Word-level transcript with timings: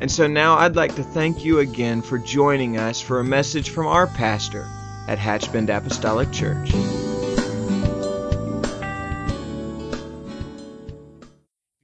And 0.00 0.10
so 0.10 0.26
now 0.26 0.56
I'd 0.56 0.76
like 0.76 0.94
to 0.94 1.02
thank 1.02 1.44
you 1.44 1.58
again 1.58 2.00
for 2.00 2.16
joining 2.16 2.78
us 2.78 3.02
for 3.02 3.20
a 3.20 3.24
message 3.24 3.68
from 3.68 3.86
our 3.86 4.06
pastor 4.06 4.66
at 5.06 5.18
Hatchbend 5.18 5.68
Apostolic 5.68 6.32
Church. 6.32 6.70
If 6.70 6.74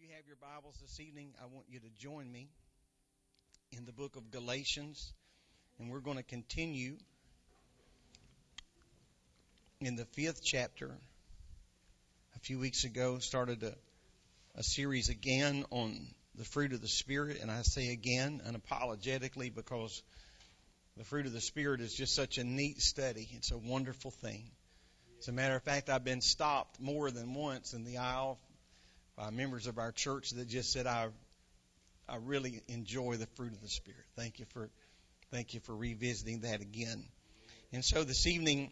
you 0.00 0.08
have 0.14 0.26
your 0.26 0.38
Bibles 0.40 0.78
this 0.80 0.98
evening, 0.98 1.34
I 1.42 1.44
want 1.44 1.66
you 1.68 1.78
to 1.78 1.90
join 1.98 2.32
me 2.32 2.48
in 3.72 3.84
the 3.84 3.92
book 3.92 4.16
of 4.16 4.30
Galatians, 4.30 5.12
and 5.78 5.90
we're 5.90 6.00
going 6.00 6.16
to 6.16 6.22
continue 6.22 6.96
in 9.82 9.96
the 9.96 10.06
fifth 10.06 10.42
chapter. 10.42 10.90
A 12.34 12.38
few 12.38 12.58
weeks 12.58 12.84
ago, 12.84 13.18
started 13.18 13.62
a, 13.62 13.74
a 14.54 14.62
series 14.62 15.10
again 15.10 15.66
on 15.70 16.14
the 16.36 16.44
fruit 16.44 16.72
of 16.72 16.80
the 16.80 16.88
Spirit, 16.88 17.38
and 17.40 17.50
I 17.50 17.62
say 17.62 17.88
again 17.88 18.42
unapologetically 18.46 19.54
because 19.54 20.02
the 20.96 21.04
fruit 21.04 21.26
of 21.26 21.32
the 21.32 21.40
Spirit 21.40 21.80
is 21.80 21.94
just 21.94 22.14
such 22.14 22.38
a 22.38 22.44
neat 22.44 22.80
study. 22.80 23.28
It's 23.32 23.50
a 23.52 23.58
wonderful 23.58 24.10
thing. 24.10 24.50
As 25.18 25.28
a 25.28 25.32
matter 25.32 25.56
of 25.56 25.62
fact, 25.62 25.88
I've 25.88 26.04
been 26.04 26.20
stopped 26.20 26.78
more 26.78 27.10
than 27.10 27.34
once 27.34 27.72
in 27.72 27.84
the 27.84 27.98
aisle 27.98 28.38
by 29.16 29.30
members 29.30 29.66
of 29.66 29.78
our 29.78 29.92
church 29.92 30.30
that 30.30 30.46
just 30.46 30.72
said, 30.72 30.86
"I, 30.86 31.08
I 32.08 32.16
really 32.16 32.62
enjoy 32.68 33.16
the 33.16 33.26
fruit 33.34 33.52
of 33.52 33.62
the 33.62 33.68
Spirit." 33.68 34.04
Thank 34.14 34.38
you 34.38 34.44
for, 34.50 34.68
thank 35.30 35.54
you 35.54 35.60
for 35.60 35.74
revisiting 35.74 36.40
that 36.40 36.60
again. 36.60 37.02
And 37.72 37.84
so 37.84 38.04
this 38.04 38.26
evening, 38.26 38.70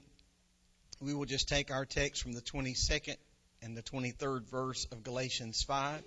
we 1.01 1.15
will 1.15 1.25
just 1.25 1.49
take 1.49 1.71
our 1.71 1.87
text 1.87 2.23
from 2.23 2.33
the 2.33 2.43
22nd 2.43 3.17
and 3.63 3.75
the 3.75 3.83
23rd 3.83 4.49
verse 4.51 4.87
of 4.93 5.03
Galatians 5.03 5.63
5 5.63 6.03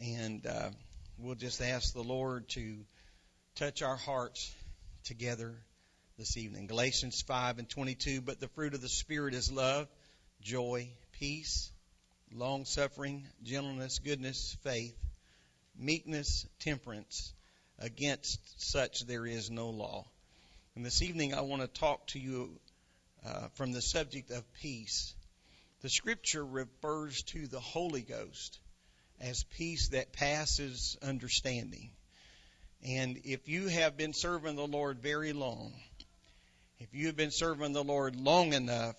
and 0.00 0.46
uh, 0.46 0.70
we'll 1.18 1.34
just 1.34 1.62
ask 1.62 1.94
the 1.94 2.02
Lord 2.02 2.48
to 2.50 2.76
touch 3.54 3.82
our 3.82 3.96
hearts 3.96 4.54
together 5.04 5.54
this 6.18 6.36
evening. 6.36 6.66
Galatians 6.66 7.22
5 7.22 7.58
and 7.58 7.68
22. 7.68 8.20
But 8.20 8.40
the 8.40 8.48
fruit 8.48 8.74
of 8.74 8.82
the 8.82 8.88
Spirit 8.88 9.34
is 9.34 9.50
love, 9.50 9.88
joy, 10.42 10.90
peace, 11.18 11.70
long 12.32 12.64
suffering, 12.64 13.26
gentleness, 13.42 13.98
goodness, 13.98 14.56
faith, 14.62 14.96
meekness, 15.78 16.46
temperance. 16.60 17.32
Against 17.78 18.40
such 18.60 19.06
there 19.06 19.26
is 19.26 19.50
no 19.50 19.68
law. 19.68 20.06
And 20.74 20.84
this 20.84 21.02
evening 21.02 21.34
I 21.34 21.42
want 21.42 21.62
to 21.62 21.68
talk 21.68 22.06
to 22.08 22.18
you 22.18 22.50
uh, 23.26 23.48
from 23.54 23.72
the 23.72 23.82
subject 23.82 24.30
of 24.30 24.44
peace. 24.54 25.14
The 25.82 25.88
scripture 25.90 26.44
refers 26.44 27.22
to 27.24 27.46
the 27.46 27.60
Holy 27.60 28.02
Ghost 28.02 28.58
as 29.20 29.44
peace 29.44 29.88
that 29.88 30.12
passes 30.12 30.96
understanding. 31.02 31.90
And 32.84 33.20
if 33.24 33.48
you 33.48 33.68
have 33.68 33.96
been 33.96 34.12
serving 34.12 34.56
the 34.56 34.66
Lord 34.66 35.00
very 35.00 35.32
long, 35.32 35.72
if 36.78 36.94
you 36.94 37.06
have 37.06 37.16
been 37.16 37.30
serving 37.30 37.72
the 37.72 37.84
Lord 37.84 38.16
long 38.16 38.52
enough 38.52 38.96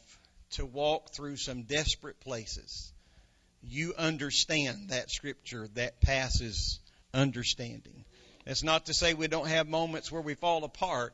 to 0.52 0.66
walk 0.66 1.12
through 1.12 1.38
some 1.38 1.64
desperate 1.64 2.20
places, 2.20 2.92
you 3.62 3.94
understand 3.98 4.90
that 4.90 5.12
scripture 5.12 5.68
that 5.76 6.02
passes 6.02 6.80
understanding. 7.14 8.06
That's 8.46 8.64
not 8.64 8.86
to 8.86 8.94
say 8.94 9.14
we 9.14 9.28
don't 9.28 9.48
have 9.48 9.68
moments 9.68 10.12
where 10.12 10.22
we 10.22 10.34
fall 10.34 10.64
apart, 10.64 11.14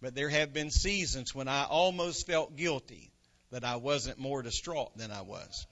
but 0.00 0.14
there 0.14 0.28
have 0.28 0.52
been 0.52 0.70
seasons 0.70 1.34
when 1.34 1.48
I 1.48 1.64
almost 1.64 2.26
felt 2.26 2.56
guilty 2.56 3.10
that 3.50 3.64
I 3.64 3.76
wasn't 3.76 4.18
more 4.18 4.42
distraught 4.42 4.96
than 4.96 5.10
I 5.10 5.22
was. 5.22 5.66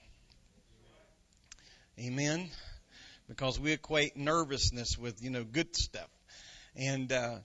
Amen. 1.98 2.50
Because 3.28 3.60
we 3.60 3.70
equate 3.70 4.16
nervousness 4.16 4.98
with, 4.98 5.22
you 5.22 5.30
know, 5.30 5.44
good 5.44 5.76
stuff. 5.76 6.08
And, 6.74 7.12
uh, 7.12 7.36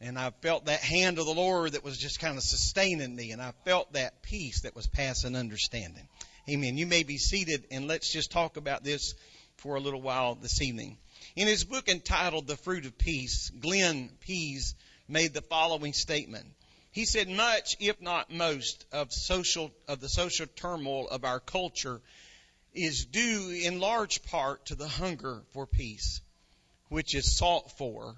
and 0.00 0.18
I 0.18 0.30
felt 0.40 0.64
that 0.66 0.80
hand 0.80 1.18
of 1.18 1.26
the 1.26 1.34
Lord 1.34 1.72
that 1.72 1.84
was 1.84 1.98
just 1.98 2.18
kind 2.18 2.38
of 2.38 2.42
sustaining 2.42 3.14
me, 3.14 3.32
and 3.32 3.42
I 3.42 3.52
felt 3.66 3.92
that 3.92 4.22
peace 4.22 4.62
that 4.62 4.74
was 4.74 4.86
passing 4.86 5.36
understanding. 5.36 6.08
Amen. 6.48 6.78
You 6.78 6.86
may 6.86 7.02
be 7.02 7.18
seated, 7.18 7.66
and 7.70 7.88
let's 7.88 8.10
just 8.10 8.32
talk 8.32 8.56
about 8.56 8.82
this 8.82 9.14
for 9.58 9.76
a 9.76 9.80
little 9.80 10.00
while 10.00 10.34
this 10.34 10.62
evening. 10.62 10.96
In 11.36 11.46
his 11.46 11.64
book 11.64 11.88
entitled 11.90 12.46
The 12.46 12.56
Fruit 12.56 12.86
of 12.86 12.96
Peace, 12.96 13.50
Glenn 13.50 14.08
Pease 14.20 14.74
made 15.08 15.34
the 15.34 15.42
following 15.42 15.92
statement. 15.92 16.46
He 16.92 17.04
said, 17.04 17.28
much, 17.28 17.76
if 17.78 18.00
not 18.00 18.32
most, 18.32 18.86
of 18.92 19.12
social, 19.12 19.70
of 19.86 20.00
the 20.00 20.08
social 20.08 20.46
turmoil 20.56 21.06
of 21.08 21.26
our 21.26 21.38
culture 21.38 22.00
is 22.74 23.04
due 23.06 23.50
in 23.50 23.80
large 23.80 24.22
part 24.24 24.66
to 24.66 24.74
the 24.74 24.88
hunger 24.88 25.42
for 25.52 25.66
peace, 25.66 26.20
which 26.88 27.14
is 27.14 27.36
sought 27.36 27.76
for 27.78 28.16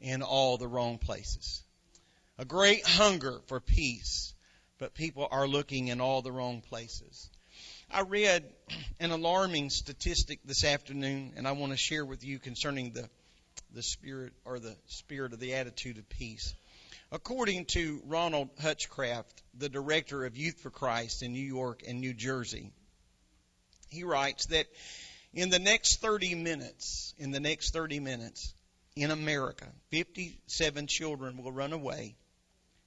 in 0.00 0.22
all 0.22 0.58
the 0.58 0.68
wrong 0.68 0.98
places. 0.98 1.62
A 2.38 2.44
great 2.44 2.86
hunger 2.86 3.40
for 3.46 3.60
peace, 3.60 4.34
but 4.78 4.94
people 4.94 5.28
are 5.30 5.46
looking 5.46 5.88
in 5.88 6.00
all 6.00 6.20
the 6.20 6.32
wrong 6.32 6.60
places. 6.60 7.30
I 7.90 8.00
read 8.00 8.44
an 8.98 9.10
alarming 9.10 9.70
statistic 9.70 10.40
this 10.44 10.64
afternoon, 10.64 11.34
and 11.36 11.46
I 11.46 11.52
want 11.52 11.72
to 11.72 11.78
share 11.78 12.04
with 12.04 12.24
you 12.24 12.38
concerning 12.38 12.92
the, 12.92 13.08
the 13.72 13.82
spirit 13.82 14.32
or 14.44 14.58
the 14.58 14.76
spirit 14.86 15.32
of 15.32 15.40
the 15.40 15.54
attitude 15.54 15.98
of 15.98 16.08
peace. 16.08 16.54
According 17.12 17.66
to 17.66 18.02
Ronald 18.06 18.50
Hutchcraft, 18.60 19.42
the 19.56 19.68
director 19.68 20.24
of 20.24 20.36
Youth 20.36 20.60
for 20.60 20.70
Christ 20.70 21.22
in 21.22 21.32
New 21.32 21.46
York 21.46 21.82
and 21.86 22.00
New 22.00 22.14
Jersey, 22.14 22.72
he 23.94 24.04
writes 24.04 24.46
that 24.46 24.66
in 25.32 25.50
the 25.50 25.58
next 25.58 26.00
30 26.00 26.34
minutes, 26.34 27.14
in 27.18 27.30
the 27.30 27.40
next 27.40 27.72
30 27.72 28.00
minutes, 28.00 28.52
in 28.96 29.10
America, 29.10 29.66
57 29.90 30.86
children 30.86 31.42
will 31.42 31.52
run 31.52 31.72
away, 31.72 32.14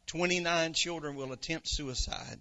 29 0.07 0.73
children 0.73 1.16
will 1.16 1.34
attempt 1.34 1.67
suicide, 1.67 2.40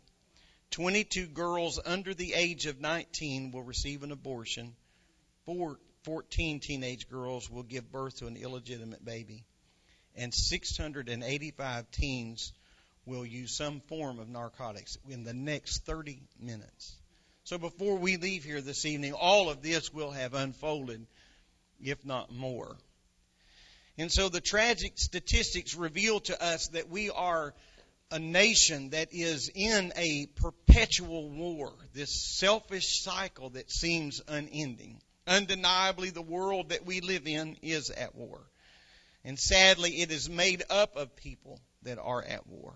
22 0.71 1.27
girls 1.27 1.81
under 1.85 2.15
the 2.15 2.35
age 2.35 2.67
of 2.67 2.81
19 2.81 3.51
will 3.53 3.63
receive 3.63 4.03
an 4.03 4.13
abortion, 4.13 4.75
14 6.05 6.61
teenage 6.61 7.09
girls 7.09 7.51
will 7.51 7.65
give 7.65 7.91
birth 7.91 8.19
to 8.19 8.27
an 8.27 8.37
illegitimate 8.37 9.05
baby, 9.05 9.45
and 10.15 10.33
685 10.33 11.91
teens 11.91 12.53
will 13.07 13.27
use 13.27 13.53
some 13.53 13.81
form 13.89 14.19
of 14.19 14.29
narcotics 14.29 14.99
in 15.09 15.25
the 15.25 15.35
next 15.35 15.85
30 15.85 16.21
minutes. 16.41 16.97
So 17.47 17.59
before 17.59 17.97
we 17.97 18.17
leave 18.17 18.43
here 18.43 18.61
this 18.61 18.85
evening, 18.85 19.13
all 19.13 19.49
of 19.49 19.63
this 19.63 19.95
will 19.95 20.11
have 20.11 20.35
unfolded, 20.35 21.07
if 21.81 22.05
not 22.05 22.35
more. 22.35 22.77
And 23.97 24.11
so 24.11 24.29
the 24.29 24.41
tragic 24.41 24.95
statistics 24.97 25.77
reveal 25.77 26.19
to 26.19 26.43
us 26.43 26.67
that 26.71 26.91
we 26.91 27.09
are 27.09 27.55
a 28.11 28.19
nation 28.19 28.91
that 28.91 29.11
is 29.13 29.49
in 29.55 29.93
a 29.95 30.27
perpetual 30.27 31.31
war, 31.31 31.73
this 31.95 32.11
selfish 32.37 33.01
cycle 33.05 33.51
that 33.51 33.71
seems 33.71 34.21
unending. 34.27 35.01
Undeniably, 35.29 36.11
the 36.11 36.23
world 36.23 36.71
that 36.71 36.85
we 36.85 37.01
live 37.01 37.29
in 37.29 37.57
is 37.63 37.91
at 37.91 38.17
war. 38.17 38.41
And 39.25 39.39
sadly, 39.39 40.03
it 40.03 40.11
is 40.11 40.29
made 40.29 40.65
up 40.69 40.97
of 40.97 41.15
people 41.15 41.61
that 41.83 41.99
are 42.01 42.25
at 42.25 42.45
war. 42.49 42.75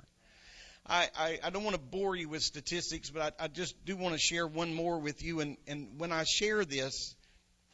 I, 0.90 1.08
I, 1.16 1.38
I 1.44 1.50
don't 1.50 1.62
want 1.62 1.76
to 1.76 1.80
bore 1.80 2.16
you 2.16 2.28
with 2.28 2.42
statistics, 2.42 3.10
but 3.10 3.34
I, 3.40 3.44
I 3.44 3.48
just 3.48 3.84
do 3.84 3.96
want 3.96 4.14
to 4.14 4.18
share 4.18 4.46
one 4.46 4.74
more 4.74 4.98
with 4.98 5.22
you. 5.22 5.38
And, 5.38 5.56
and 5.68 5.98
when 5.98 6.10
I 6.10 6.24
share 6.24 6.64
this, 6.64 7.14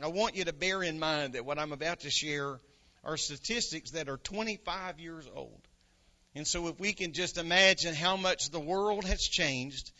I 0.03 0.09
want 0.09 0.37
you 0.37 0.45
to 0.45 0.53
bear 0.53 0.83
in 0.83 0.99
mind 0.99 1.33
that 1.33 1.47
what 1.47 1.59
I'm 1.59 1.73
about 1.73 2.01
to 2.01 2.11
share 2.11 2.61
are 3.03 3.17
statistics 3.17 3.93
that 3.93 4.11
are 4.11 4.19
25 4.19 5.01
years 5.01 5.27
old. 5.35 5.63
And 6.35 6.47
so 6.47 6.69
if 6.69 6.79
we 6.79 6.93
can 6.93 7.15
just 7.15 7.39
imagine 7.39 7.95
how 7.95 8.19
much 8.19 8.51
the 8.51 8.61
world 8.61 9.07
has 9.07 9.23
changed 9.23 9.93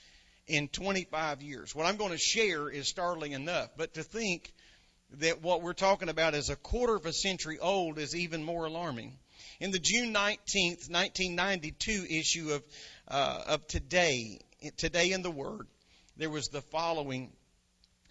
in 0.47 0.69
25 0.69 1.43
years. 1.43 1.75
What 1.75 1.87
I'm 1.87 1.97
going 1.97 2.13
to 2.13 2.19
share 2.19 2.69
is 2.69 2.87
startling 2.87 3.33
enough, 3.33 3.71
but 3.79 3.95
to 3.95 4.03
think 4.03 4.53
that 5.19 5.41
what 5.41 5.63
we're 5.63 5.73
talking 5.73 6.11
about 6.11 6.35
is 6.35 6.51
a 6.51 6.57
quarter 6.57 6.97
of 6.97 7.07
a 7.07 7.13
century 7.15 7.59
old 7.59 7.99
is 7.99 8.15
even 8.15 8.45
more 8.45 8.67
alarming. 8.67 9.17
In 9.61 9.71
the 9.71 9.79
June 9.79 10.13
19th, 10.13 10.91
1992 10.91 12.07
issue 12.09 12.53
of 12.53 12.63
uh, 13.09 13.43
of 13.47 13.67
today, 13.67 14.41
today 14.77 15.13
in 15.13 15.23
the 15.23 15.31
Word, 15.31 15.67
there 16.17 16.31
was 16.31 16.49
the 16.49 16.63
following 16.63 17.33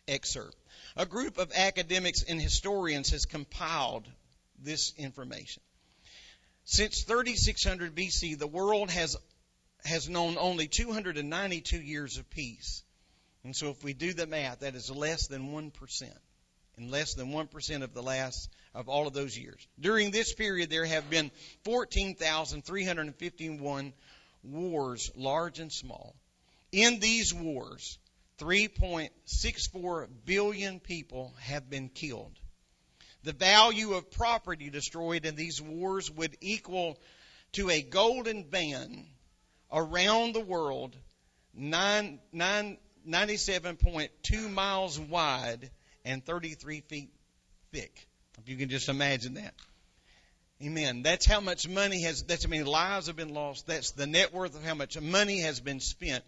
excerpt. 0.08 0.56
A 0.96 1.06
group 1.06 1.38
of 1.38 1.52
academics 1.54 2.24
and 2.24 2.42
historians 2.42 3.10
has 3.12 3.26
compiled 3.26 4.08
this 4.60 4.94
information. 4.98 5.62
Since 6.64 7.04
3600 7.04 7.96
BC, 7.96 8.38
the 8.38 8.48
world 8.48 8.90
has 8.90 9.18
has 9.84 10.10
known 10.10 10.38
only 10.40 10.68
292 10.68 11.80
years 11.80 12.18
of 12.18 12.30
peace. 12.30 12.84
And 13.44 13.56
so 13.56 13.70
if 13.70 13.84
we 13.84 13.94
do 13.94 14.14
the 14.14 14.26
math, 14.26 14.62
that 14.62 14.74
is 14.74 14.90
less 14.90 15.28
than 15.28 15.52
1%. 15.52 16.12
And 16.78 16.92
less 16.92 17.14
than 17.14 17.32
1% 17.32 17.84
of 17.84 17.94
the 17.94 18.04
last 18.04 18.50
of 18.74 18.90
all 18.90 19.08
of 19.08 19.14
those 19.14 19.38
years. 19.38 19.66
During 19.80 20.12
this 20.12 20.34
period, 20.34 20.70
there 20.70 20.84
have 20.86 21.10
been 21.10 21.32
14,351 21.64 23.94
wars, 24.44 25.10
large 25.16 25.60
and 25.60 25.72
small. 25.72 26.14
In 26.72 27.00
these 27.00 27.34
wars, 27.34 27.98
3.64 28.40 30.10
billion 30.26 30.82
people 30.82 31.34
have 31.40 31.70
been 31.70 31.88
killed. 31.88 32.38
The 33.24 33.32
value 33.32 33.94
of 33.94 34.12
property 34.12 34.70
destroyed 34.70 35.26
in 35.26 35.36
these 35.36 35.62
wars 35.62 36.12
would 36.12 36.36
equal 36.42 37.00
to 37.54 37.70
a 37.70 37.82
golden 37.82 38.44
band 38.44 39.08
around 39.72 40.34
the 40.34 40.42
world, 40.42 40.98
97.2 41.58 44.52
miles 44.52 45.00
wide 45.00 45.72
and 46.06 46.24
33 46.24 46.82
feet 46.82 47.10
thick. 47.74 48.08
If 48.38 48.48
you 48.48 48.56
can 48.58 48.70
just 48.70 48.88
imagine 48.88 49.34
that. 49.34 49.54
Amen. 50.64 51.02
That's 51.04 51.26
how 51.26 51.42
much 51.42 51.68
money 51.68 52.04
has, 52.04 52.24
that's 52.24 52.46
how 52.46 52.50
many 52.50 52.64
lives 52.64 53.08
have 53.08 53.18
been 53.18 53.34
lost. 53.34 53.68
That's 53.68 53.92
the 53.92 54.08
net 54.08 54.34
worth 54.34 54.56
of 54.56 54.64
how 54.64 54.76
much 54.76 55.00
money 55.00 55.42
has 55.42 55.60
been 55.60 55.82
spent. 55.82 56.24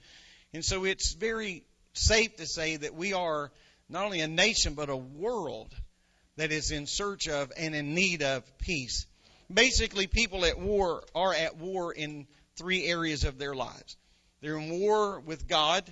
And 0.54 0.66
so 0.66 0.84
it's 0.84 1.14
very 1.14 1.64
safe 1.94 2.36
to 2.38 2.46
say 2.46 2.76
that 2.78 2.94
we 2.94 3.14
are 3.14 3.52
not 3.88 4.04
only 4.04 4.20
a 4.20 4.28
nation, 4.28 4.74
but 4.74 4.90
a 4.90 4.98
world 4.98 5.74
that 6.36 6.52
is 6.52 6.72
in 6.72 6.88
search 6.88 7.30
of 7.30 7.52
and 7.58 7.74
in 7.74 7.94
need 7.94 8.22
of 8.22 8.44
peace. 8.58 9.06
Basically, 9.54 10.08
people 10.08 10.44
at 10.44 10.60
war 10.60 11.04
are 11.16 11.34
at 11.34 11.58
war 11.58 11.94
in 11.94 12.28
three 12.58 12.86
areas 12.86 13.24
of 13.24 13.38
their 13.38 13.56
lives. 13.56 13.96
They're 14.42 14.58
in 14.58 14.82
war 14.82 15.22
with 15.22 15.48
God, 15.48 15.90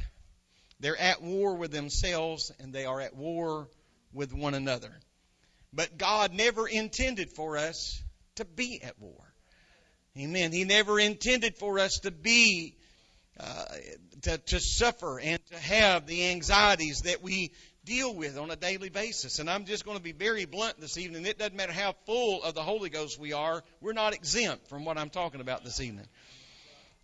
they're 0.80 1.00
at 1.00 1.22
war 1.22 1.56
with 1.56 1.72
themselves, 1.72 2.52
and 2.60 2.74
they 2.74 2.86
are 2.86 3.00
at 3.02 3.16
war 3.16 3.70
with 4.14 4.34
one 4.34 4.54
another. 4.54 4.92
But 5.74 5.98
God 5.98 6.34
never 6.34 6.68
intended 6.68 7.32
for 7.32 7.58
us 7.58 8.02
to 8.36 8.46
be 8.46 8.82
at 8.82 9.00
war. 9.00 9.22
Amen. 10.18 10.52
He 10.52 10.64
never 10.64 11.00
intended 11.00 11.58
for 11.58 11.80
us 11.80 12.00
to 12.00 12.12
be, 12.12 12.78
uh, 13.38 13.66
to, 14.22 14.38
to 14.38 14.60
suffer 14.60 15.20
and 15.20 15.46
to 15.48 15.58
have 15.58 16.08
the 16.08 16.30
anxieties 16.30 17.02
that 17.02 17.22
we 17.22 17.52
deal 17.84 18.14
with 18.16 18.38
on 18.38 18.50
a 18.50 18.56
daily 18.56 18.90
basis. 18.90 19.40
And 19.40 19.50
I'm 19.50 19.66
just 19.66 19.86
going 19.86 19.98
to 19.98 20.04
be 20.04 20.14
very 20.14 20.46
blunt 20.46 20.80
this 20.80 20.98
evening. 20.98 21.26
It 21.26 21.38
doesn't 21.38 21.56
matter 21.56 21.74
how 21.74 21.94
full 22.06 22.44
of 22.44 22.56
the 22.56 22.64
Holy 22.64 22.90
Ghost 22.90 23.20
we 23.20 23.34
are, 23.34 23.64
we're 23.82 23.94
not 23.94 24.14
exempt 24.14 24.70
from 24.70 24.86
what 24.86 24.98
I'm 24.98 25.10
talking 25.10 25.42
about 25.42 25.64
this 25.64 25.82
evening. 25.82 26.08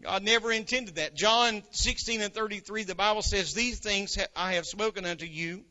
God 0.02 0.24
never 0.24 0.52
intended 0.52 0.96
that. 0.96 1.16
John 1.16 1.64
16 1.72 2.22
and 2.22 2.34
33, 2.34 2.84
the 2.84 2.96
Bible 2.96 3.22
says, 3.22 3.54
These 3.54 3.80
things 3.80 4.18
I 4.36 4.54
have 4.54 4.66
spoken 4.66 5.06
unto 5.06 5.26
you, 5.26 5.64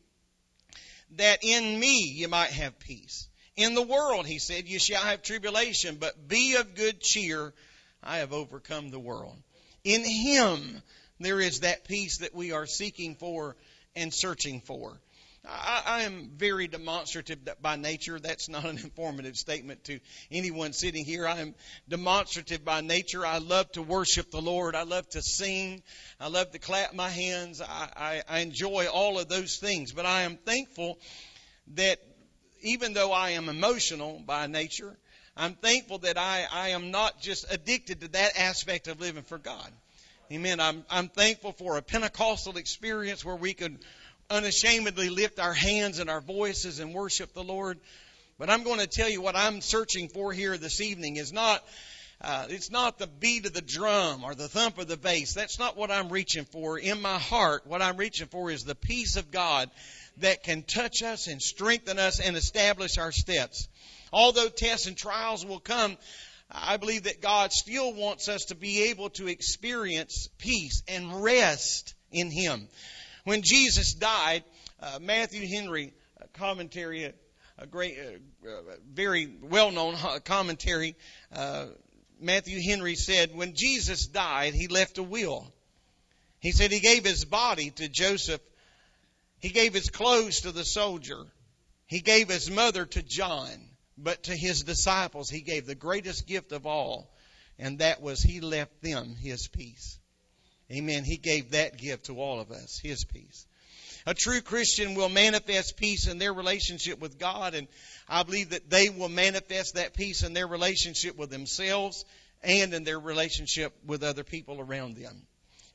that 1.17 1.39
in 1.43 1.79
me 1.79 2.13
you 2.15 2.27
might 2.27 2.51
have 2.51 2.79
peace. 2.79 3.27
In 3.55 3.75
the 3.75 3.81
world, 3.81 4.25
he 4.25 4.39
said, 4.39 4.67
you 4.67 4.79
shall 4.79 5.01
have 5.01 5.21
tribulation, 5.21 5.97
but 5.99 6.27
be 6.27 6.55
of 6.55 6.73
good 6.73 7.01
cheer. 7.01 7.53
I 8.01 8.17
have 8.17 8.33
overcome 8.33 8.89
the 8.89 8.99
world. 8.99 9.35
In 9.83 10.03
him, 10.03 10.81
there 11.19 11.39
is 11.39 11.59
that 11.59 11.83
peace 11.83 12.19
that 12.19 12.33
we 12.33 12.53
are 12.53 12.65
seeking 12.65 13.15
for 13.15 13.55
and 13.95 14.13
searching 14.13 14.61
for. 14.61 14.99
I, 15.47 15.81
I 15.85 16.01
am 16.03 16.31
very 16.35 16.67
demonstrative 16.67 17.39
by 17.61 17.75
nature. 17.75 18.19
That's 18.19 18.47
not 18.47 18.65
an 18.65 18.77
informative 18.83 19.37
statement 19.37 19.83
to 19.85 19.99
anyone 20.29 20.73
sitting 20.73 21.03
here. 21.03 21.27
I 21.27 21.39
am 21.39 21.55
demonstrative 21.89 22.63
by 22.63 22.81
nature. 22.81 23.25
I 23.25 23.39
love 23.39 23.71
to 23.73 23.81
worship 23.81 24.31
the 24.31 24.41
Lord. 24.41 24.75
I 24.75 24.83
love 24.83 25.09
to 25.09 25.21
sing. 25.21 25.81
I 26.19 26.27
love 26.27 26.51
to 26.51 26.59
clap 26.59 26.93
my 26.93 27.09
hands. 27.09 27.61
I, 27.61 27.89
I, 27.95 28.23
I 28.29 28.39
enjoy 28.39 28.87
all 28.87 29.17
of 29.17 29.29
those 29.29 29.57
things. 29.57 29.91
But 29.91 30.05
I 30.05 30.21
am 30.23 30.37
thankful 30.37 30.99
that 31.75 31.99
even 32.61 32.93
though 32.93 33.11
I 33.11 33.31
am 33.31 33.49
emotional 33.49 34.21
by 34.25 34.45
nature, 34.45 34.95
I'm 35.35 35.55
thankful 35.55 35.99
that 35.99 36.17
I, 36.17 36.45
I 36.51 36.69
am 36.69 36.91
not 36.91 37.19
just 37.19 37.51
addicted 37.51 38.01
to 38.01 38.07
that 38.09 38.37
aspect 38.37 38.87
of 38.87 39.01
living 39.01 39.23
for 39.23 39.39
God. 39.39 39.71
Amen. 40.31 40.59
I'm, 40.59 40.85
I'm 40.89 41.09
thankful 41.09 41.51
for 41.51 41.77
a 41.77 41.81
Pentecostal 41.81 42.57
experience 42.57 43.25
where 43.25 43.35
we 43.35 43.53
could 43.53 43.79
unashamedly 44.31 45.09
lift 45.09 45.39
our 45.39 45.53
hands 45.53 45.99
and 45.99 46.09
our 46.09 46.21
voices 46.21 46.79
and 46.79 46.93
worship 46.93 47.33
the 47.33 47.43
Lord. 47.43 47.79
But 48.39 48.49
I'm 48.49 48.63
going 48.63 48.79
to 48.79 48.87
tell 48.87 49.09
you 49.09 49.21
what 49.21 49.35
I'm 49.35 49.61
searching 49.61 50.07
for 50.07 50.33
here 50.33 50.57
this 50.57 50.81
evening 50.81 51.17
is 51.17 51.31
not 51.31 51.63
uh, 52.23 52.45
it's 52.49 52.69
not 52.69 52.99
the 52.99 53.07
beat 53.07 53.47
of 53.47 53.53
the 53.53 53.61
drum 53.61 54.23
or 54.23 54.35
the 54.35 54.47
thump 54.47 54.77
of 54.77 54.87
the 54.87 54.97
bass. 54.97 55.33
That's 55.33 55.57
not 55.57 55.75
what 55.75 55.89
I'm 55.89 56.09
reaching 56.09 56.45
for. 56.45 56.77
In 56.77 57.01
my 57.01 57.17
heart, 57.17 57.65
what 57.65 57.81
I'm 57.81 57.97
reaching 57.97 58.27
for 58.27 58.51
is 58.51 58.63
the 58.63 58.75
peace 58.75 59.15
of 59.15 59.31
God 59.31 59.71
that 60.17 60.43
can 60.43 60.61
touch 60.61 61.01
us 61.01 61.25
and 61.25 61.41
strengthen 61.41 61.97
us 61.97 62.19
and 62.19 62.37
establish 62.37 62.99
our 62.99 63.11
steps. 63.11 63.67
Although 64.13 64.49
tests 64.49 64.85
and 64.85 64.95
trials 64.95 65.43
will 65.43 65.59
come, 65.59 65.97
I 66.51 66.77
believe 66.77 67.03
that 67.03 67.21
God 67.21 67.51
still 67.53 67.93
wants 67.93 68.29
us 68.29 68.45
to 68.45 68.55
be 68.55 68.89
able 68.89 69.09
to 69.11 69.27
experience 69.27 70.29
peace 70.37 70.83
and 70.87 71.23
rest 71.23 71.95
in 72.11 72.29
Him. 72.29 72.67
When 73.23 73.41
Jesus 73.43 73.93
died, 73.93 74.43
uh, 74.79 74.99
Matthew 75.01 75.47
Henry, 75.47 75.93
a 76.19 76.27
commentary, 76.29 77.13
a 77.57 77.67
great, 77.67 77.97
uh, 77.99 78.49
uh, 78.49 78.75
very 78.91 79.31
well-known 79.41 79.95
commentary, 80.25 80.95
uh, 81.35 81.67
Matthew 82.19 82.61
Henry 82.61 82.95
said, 82.95 83.35
when 83.35 83.53
Jesus 83.55 84.07
died, 84.07 84.53
he 84.53 84.67
left 84.67 84.97
a 84.97 85.03
will. 85.03 85.51
He 86.39 86.51
said 86.51 86.71
he 86.71 86.79
gave 86.79 87.03
his 87.03 87.25
body 87.25 87.71
to 87.71 87.87
Joseph. 87.87 88.41
He 89.39 89.49
gave 89.49 89.73
his 89.73 89.89
clothes 89.89 90.41
to 90.41 90.51
the 90.51 90.65
soldier. 90.65 91.25
He 91.87 92.01
gave 92.01 92.29
his 92.29 92.49
mother 92.49 92.85
to 92.85 93.01
John. 93.01 93.49
But 93.97 94.23
to 94.23 94.35
his 94.35 94.63
disciples, 94.63 95.29
he 95.29 95.41
gave 95.41 95.67
the 95.67 95.75
greatest 95.75 96.25
gift 96.25 96.53
of 96.53 96.65
all, 96.65 97.13
and 97.59 97.79
that 97.79 98.01
was 98.01 98.23
he 98.23 98.39
left 98.39 98.81
them 98.81 99.15
his 99.15 99.47
peace. 99.47 99.99
Amen. 100.71 101.03
He 101.03 101.17
gave 101.17 101.51
that 101.51 101.77
gift 101.77 102.05
to 102.05 102.19
all 102.19 102.39
of 102.39 102.51
us, 102.51 102.79
His 102.81 103.03
peace. 103.03 103.45
A 104.05 104.13
true 104.13 104.41
Christian 104.41 104.95
will 104.95 105.09
manifest 105.09 105.77
peace 105.77 106.07
in 106.07 106.17
their 106.17 106.33
relationship 106.33 106.99
with 106.99 107.19
God, 107.19 107.53
and 107.53 107.67
I 108.09 108.23
believe 108.23 108.49
that 108.49 108.69
they 108.69 108.89
will 108.89 109.09
manifest 109.09 109.75
that 109.75 109.93
peace 109.93 110.23
in 110.23 110.33
their 110.33 110.47
relationship 110.47 111.17
with 111.17 111.29
themselves 111.29 112.03
and 112.41 112.73
in 112.73 112.83
their 112.83 112.99
relationship 112.99 113.73
with 113.85 114.03
other 114.03 114.23
people 114.23 114.59
around 114.59 114.95
them. 114.95 115.21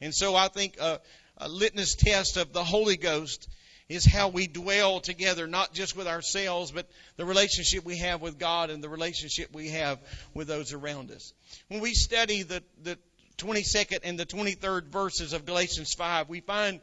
And 0.00 0.14
so 0.14 0.34
I 0.34 0.48
think 0.48 0.78
a, 0.80 1.00
a 1.38 1.48
litmus 1.48 1.94
test 1.94 2.36
of 2.36 2.52
the 2.52 2.64
Holy 2.64 2.96
Ghost 2.96 3.48
is 3.88 4.04
how 4.04 4.28
we 4.28 4.48
dwell 4.48 4.98
together, 4.98 5.46
not 5.46 5.72
just 5.72 5.96
with 5.96 6.08
ourselves, 6.08 6.72
but 6.72 6.88
the 7.16 7.24
relationship 7.24 7.84
we 7.84 7.98
have 7.98 8.20
with 8.20 8.38
God 8.38 8.70
and 8.70 8.82
the 8.82 8.88
relationship 8.88 9.54
we 9.54 9.68
have 9.68 10.00
with 10.34 10.48
those 10.48 10.72
around 10.72 11.12
us. 11.12 11.32
When 11.68 11.80
we 11.80 11.94
study 11.94 12.42
the, 12.42 12.64
the 12.82 12.98
22nd 13.38 14.00
and 14.04 14.18
the 14.18 14.26
23rd 14.26 14.88
verses 14.88 15.32
of 15.32 15.44
Galatians 15.44 15.94
5, 15.94 16.28
we 16.28 16.40
find 16.40 16.80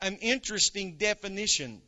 an 0.00 0.16
interesting 0.16 0.96
definition 0.96 1.80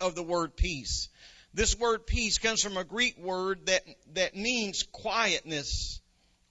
of 0.00 0.14
the 0.14 0.22
word 0.22 0.56
peace. 0.56 1.08
This 1.52 1.76
word 1.76 2.06
peace 2.06 2.38
comes 2.38 2.62
from 2.62 2.76
a 2.76 2.84
Greek 2.84 3.18
word 3.18 3.66
that, 3.66 3.82
that 4.14 4.36
means 4.36 4.84
quietness 4.84 6.00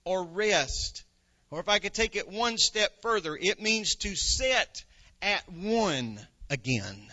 or 0.04 0.24
rest. 0.24 1.04
Or 1.50 1.60
if 1.60 1.68
I 1.68 1.78
could 1.78 1.94
take 1.94 2.16
it 2.16 2.28
one 2.28 2.58
step 2.58 3.02
further, 3.02 3.36
it 3.36 3.60
means 3.60 3.96
to 3.96 4.14
set 4.14 4.84
at 5.22 5.48
one 5.50 6.20
again. 6.50 7.08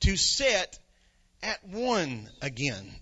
To 0.00 0.16
set 0.16 0.78
at 1.42 1.64
one 1.66 2.28
again. 2.42 2.94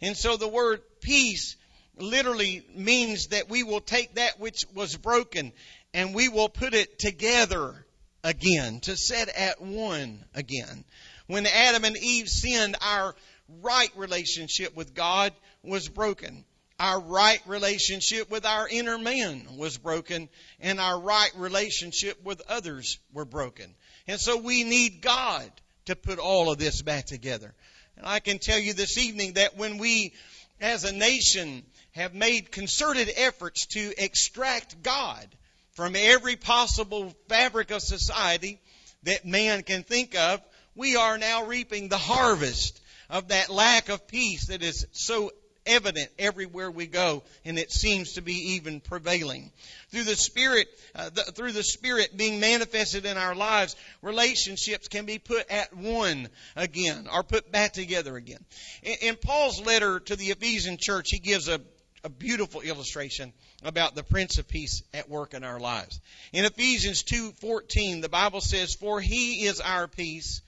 And 0.00 0.16
so 0.16 0.36
the 0.36 0.48
word 0.48 0.80
peace 1.00 1.56
literally 2.00 2.64
means 2.74 3.28
that 3.28 3.48
we 3.48 3.62
will 3.62 3.80
take 3.80 4.14
that 4.14 4.38
which 4.40 4.64
was 4.74 4.96
broken 4.96 5.52
and 5.94 6.14
we 6.14 6.28
will 6.28 6.48
put 6.48 6.74
it 6.74 6.98
together 6.98 7.86
again, 8.24 8.80
to 8.80 8.96
set 8.96 9.28
at 9.28 9.60
one 9.60 10.24
again. 10.34 10.84
When 11.26 11.46
Adam 11.46 11.84
and 11.84 11.96
Eve 11.96 12.28
sinned, 12.28 12.76
our 12.80 13.14
right 13.62 13.90
relationship 13.96 14.74
with 14.76 14.94
God 14.94 15.32
was 15.62 15.88
broken. 15.88 16.44
Our 16.80 17.00
right 17.00 17.40
relationship 17.46 18.30
with 18.30 18.46
our 18.46 18.68
inner 18.68 18.98
man 18.98 19.56
was 19.56 19.78
broken, 19.78 20.28
and 20.60 20.80
our 20.80 21.00
right 21.00 21.30
relationship 21.36 22.22
with 22.22 22.40
others 22.48 22.98
were 23.12 23.24
broken. 23.24 23.74
And 24.06 24.20
so 24.20 24.36
we 24.36 24.62
need 24.64 25.02
God 25.02 25.50
to 25.86 25.96
put 25.96 26.18
all 26.18 26.50
of 26.50 26.58
this 26.58 26.82
back 26.82 27.06
together. 27.06 27.52
And 27.96 28.06
I 28.06 28.20
can 28.20 28.38
tell 28.38 28.58
you 28.58 28.74
this 28.74 28.96
evening 28.96 29.34
that 29.34 29.56
when 29.56 29.78
we, 29.78 30.14
as 30.60 30.84
a 30.84 30.92
nation, 30.92 31.64
have 31.92 32.14
made 32.14 32.52
concerted 32.52 33.10
efforts 33.16 33.66
to 33.66 33.92
extract 33.96 34.82
God 34.82 35.26
from 35.72 35.94
every 35.96 36.36
possible 36.36 37.14
fabric 37.28 37.70
of 37.70 37.82
society 37.82 38.60
that 39.04 39.24
man 39.24 39.62
can 39.62 39.82
think 39.82 40.16
of, 40.16 40.40
we 40.74 40.96
are 40.96 41.18
now 41.18 41.44
reaping 41.46 41.88
the 41.88 41.98
harvest 41.98 42.80
of 43.10 43.28
that 43.28 43.48
lack 43.48 43.88
of 43.88 44.06
peace 44.06 44.46
that 44.46 44.62
is 44.62 44.86
so 44.92 45.30
evident 45.68 46.08
everywhere 46.18 46.70
we 46.70 46.86
go, 46.86 47.22
and 47.44 47.58
it 47.58 47.70
seems 47.70 48.14
to 48.14 48.22
be 48.22 48.54
even 48.54 48.80
prevailing. 48.80 49.52
Through 49.90 50.04
the 50.04 50.16
Spirit, 50.16 50.66
uh, 50.94 51.10
the, 51.10 51.22
through 51.22 51.52
the 51.52 51.62
Spirit 51.62 52.16
being 52.16 52.40
manifested 52.40 53.06
in 53.06 53.16
our 53.16 53.34
lives, 53.34 53.76
relationships 54.02 54.88
can 54.88 55.04
be 55.04 55.18
put 55.18 55.48
at 55.50 55.76
one 55.76 56.28
again, 56.56 57.06
or 57.12 57.22
put 57.22 57.52
back 57.52 57.72
together 57.72 58.16
again. 58.16 58.44
In, 58.82 58.96
in 59.02 59.16
Paul's 59.16 59.60
letter 59.64 60.00
to 60.00 60.16
the 60.16 60.30
Ephesian 60.30 60.78
church, 60.80 61.10
he 61.10 61.18
gives 61.18 61.48
a 61.48 61.60
a 62.08 62.10
beautiful 62.10 62.62
illustration 62.62 63.34
about 63.62 63.94
the 63.94 64.02
Prince 64.02 64.38
of 64.38 64.48
Peace 64.48 64.82
at 64.94 65.10
work 65.10 65.34
in 65.34 65.44
our 65.44 65.60
lives. 65.60 66.00
In 66.32 66.46
Ephesians 66.46 67.02
2:14, 67.02 68.00
the 68.00 68.08
Bible 68.08 68.40
says, 68.40 68.74
"For 68.74 68.98
he 68.98 69.44
is 69.44 69.60
our 69.60 69.86
peace, 69.86 70.40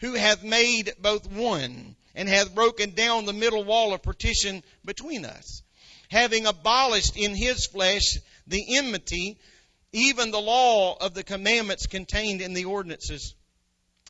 who 0.00 0.12
hath 0.12 0.42
made 0.42 0.92
both 0.98 1.26
one, 1.26 1.96
and 2.14 2.28
hath 2.28 2.54
broken 2.54 2.90
down 2.90 3.24
the 3.24 3.32
middle 3.32 3.64
wall 3.64 3.94
of 3.94 4.02
partition 4.02 4.62
between 4.84 5.24
us, 5.24 5.62
having 6.10 6.44
abolished 6.44 7.16
in 7.16 7.34
his 7.34 7.64
flesh 7.64 8.18
the 8.46 8.76
enmity, 8.76 9.38
even 9.92 10.30
the 10.30 10.38
law 10.38 10.98
of 10.98 11.14
the 11.14 11.24
commandments 11.24 11.86
contained 11.86 12.42
in 12.42 12.52
the 12.52 12.66
ordinances, 12.66 13.34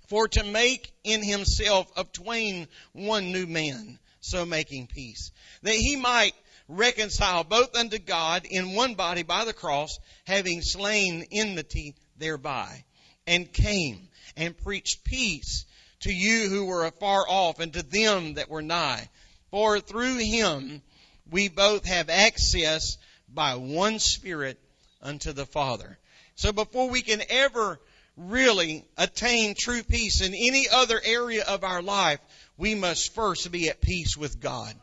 for 0.08 0.26
to 0.26 0.42
make 0.42 0.92
in 1.04 1.22
himself 1.22 1.86
of 1.94 2.10
twain 2.10 2.66
one 2.90 3.30
new 3.30 3.46
man, 3.46 4.00
so 4.20 4.44
making 4.44 4.88
peace, 4.88 5.30
that 5.62 5.76
he 5.76 5.94
might 5.94 6.34
reconcile 6.68 7.44
both 7.44 7.74
unto 7.76 7.98
God 7.98 8.44
in 8.44 8.74
one 8.74 8.94
body 8.94 9.22
by 9.22 9.44
the 9.44 9.52
cross, 9.52 9.98
having 10.24 10.62
slain 10.62 11.26
enmity 11.30 11.94
thereby, 12.16 12.84
and 13.26 13.52
came 13.52 14.08
and 14.36 14.56
preached 14.56 15.04
peace 15.04 15.64
to 16.00 16.12
you 16.12 16.48
who 16.48 16.66
were 16.66 16.84
afar 16.84 17.24
off 17.28 17.60
and 17.60 17.72
to 17.72 17.82
them 17.82 18.34
that 18.34 18.50
were 18.50 18.62
nigh. 18.62 19.08
For 19.50 19.80
through 19.80 20.18
him 20.18 20.82
we 21.30 21.48
both 21.48 21.84
have 21.86 22.10
access 22.10 22.98
by 23.28 23.56
one 23.56 23.98
Spirit 23.98 24.58
unto 25.02 25.32
the 25.32 25.46
Father. 25.46 25.98
So 26.34 26.52
before 26.52 26.90
we 26.90 27.02
can 27.02 27.22
ever 27.28 27.80
really 28.16 28.84
attain 28.96 29.54
true 29.56 29.82
peace 29.82 30.20
in 30.20 30.34
any 30.34 30.66
other 30.68 31.00
area 31.04 31.44
of 31.44 31.64
our 31.64 31.82
life, 31.82 32.20
we 32.56 32.74
must 32.74 33.14
first 33.14 33.50
be 33.50 33.68
at 33.68 33.80
peace 33.80 34.16
with 34.16 34.40
God. 34.40 34.74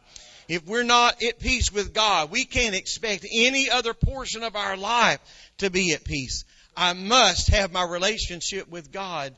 If 0.47 0.65
we're 0.65 0.83
not 0.83 1.21
at 1.23 1.39
peace 1.39 1.71
with 1.71 1.93
God, 1.93 2.31
we 2.31 2.45
can't 2.45 2.75
expect 2.75 3.25
any 3.31 3.69
other 3.69 3.93
portion 3.93 4.43
of 4.43 4.55
our 4.55 4.77
life 4.77 5.19
to 5.59 5.69
be 5.69 5.93
at 5.93 6.03
peace. 6.03 6.45
I 6.75 6.93
must 6.93 7.49
have 7.49 7.71
my 7.71 7.85
relationship 7.85 8.67
with 8.69 8.91
God 8.91 9.35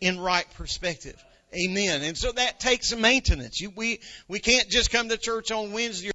in 0.00 0.18
right 0.18 0.46
perspective. 0.54 1.22
Amen. 1.54 2.02
And 2.02 2.16
so 2.16 2.32
that 2.32 2.58
takes 2.58 2.94
maintenance. 2.94 3.60
You, 3.60 3.70
we, 3.76 4.00
we 4.28 4.40
can't 4.40 4.68
just 4.68 4.90
come 4.90 5.08
to 5.08 5.16
church 5.16 5.50
on 5.50 5.72
Wednesday 5.72 6.10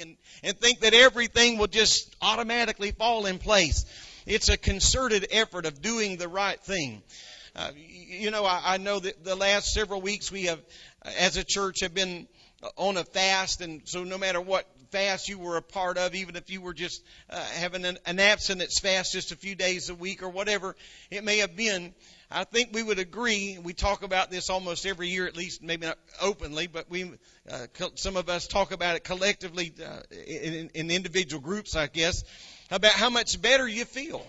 and, 0.00 0.16
and 0.42 0.58
think 0.58 0.80
that 0.80 0.94
everything 0.94 1.58
will 1.58 1.66
just 1.66 2.14
automatically 2.20 2.90
fall 2.92 3.26
in 3.26 3.38
place. 3.38 3.84
It's 4.26 4.48
a 4.48 4.56
concerted 4.56 5.26
effort 5.30 5.66
of 5.66 5.80
doing 5.80 6.16
the 6.16 6.28
right 6.28 6.60
thing. 6.60 7.02
Uh, 7.54 7.70
you 7.74 8.30
know, 8.30 8.44
I, 8.44 8.74
I 8.74 8.76
know 8.78 8.98
that 8.98 9.24
the 9.24 9.34
last 9.34 9.72
several 9.72 10.00
weeks 10.00 10.30
we 10.30 10.44
have, 10.44 10.60
as 11.18 11.36
a 11.36 11.44
church, 11.44 11.80
have 11.82 11.94
been 11.94 12.26
on 12.76 12.96
a 12.96 13.04
fast, 13.04 13.60
and 13.60 13.82
so 13.84 14.04
no 14.04 14.18
matter 14.18 14.40
what 14.40 14.66
fast 14.90 15.28
you 15.28 15.38
were 15.38 15.56
a 15.56 15.62
part 15.62 15.96
of, 15.96 16.14
even 16.14 16.36
if 16.36 16.50
you 16.50 16.60
were 16.60 16.74
just 16.74 17.02
uh, 17.30 17.42
having 17.54 17.84
an, 17.84 17.98
an 18.06 18.20
abstinence 18.20 18.78
fast 18.78 19.12
just 19.12 19.32
a 19.32 19.36
few 19.36 19.54
days 19.54 19.88
a 19.88 19.94
week 19.94 20.22
or 20.22 20.28
whatever 20.28 20.76
it 21.10 21.24
may 21.24 21.38
have 21.38 21.56
been, 21.56 21.94
I 22.30 22.44
think 22.44 22.70
we 22.72 22.82
would 22.82 22.98
agree. 22.98 23.58
We 23.62 23.72
talk 23.72 24.02
about 24.02 24.30
this 24.30 24.50
almost 24.50 24.86
every 24.86 25.08
year, 25.08 25.26
at 25.26 25.36
least 25.36 25.62
maybe 25.62 25.86
not 25.86 25.98
openly, 26.20 26.66
but 26.66 26.90
we, 26.90 27.10
uh, 27.50 27.66
some 27.94 28.16
of 28.16 28.28
us 28.28 28.46
talk 28.46 28.72
about 28.72 28.96
it 28.96 29.04
collectively 29.04 29.72
uh, 29.84 30.00
in, 30.10 30.70
in 30.74 30.90
individual 30.90 31.42
groups, 31.42 31.74
I 31.74 31.86
guess, 31.86 32.22
about 32.70 32.92
how 32.92 33.10
much 33.10 33.40
better 33.40 33.66
you 33.66 33.84
feel. 33.84 34.24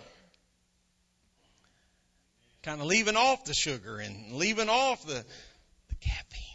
Kind 2.63 2.79
of 2.79 2.87
leaving 2.87 3.17
off 3.17 3.43
the 3.43 3.53
sugar 3.53 3.97
and 3.97 4.33
leaving 4.33 4.69
off 4.69 5.05
the, 5.05 5.25
the 5.89 5.95
caffeine. 5.99 6.52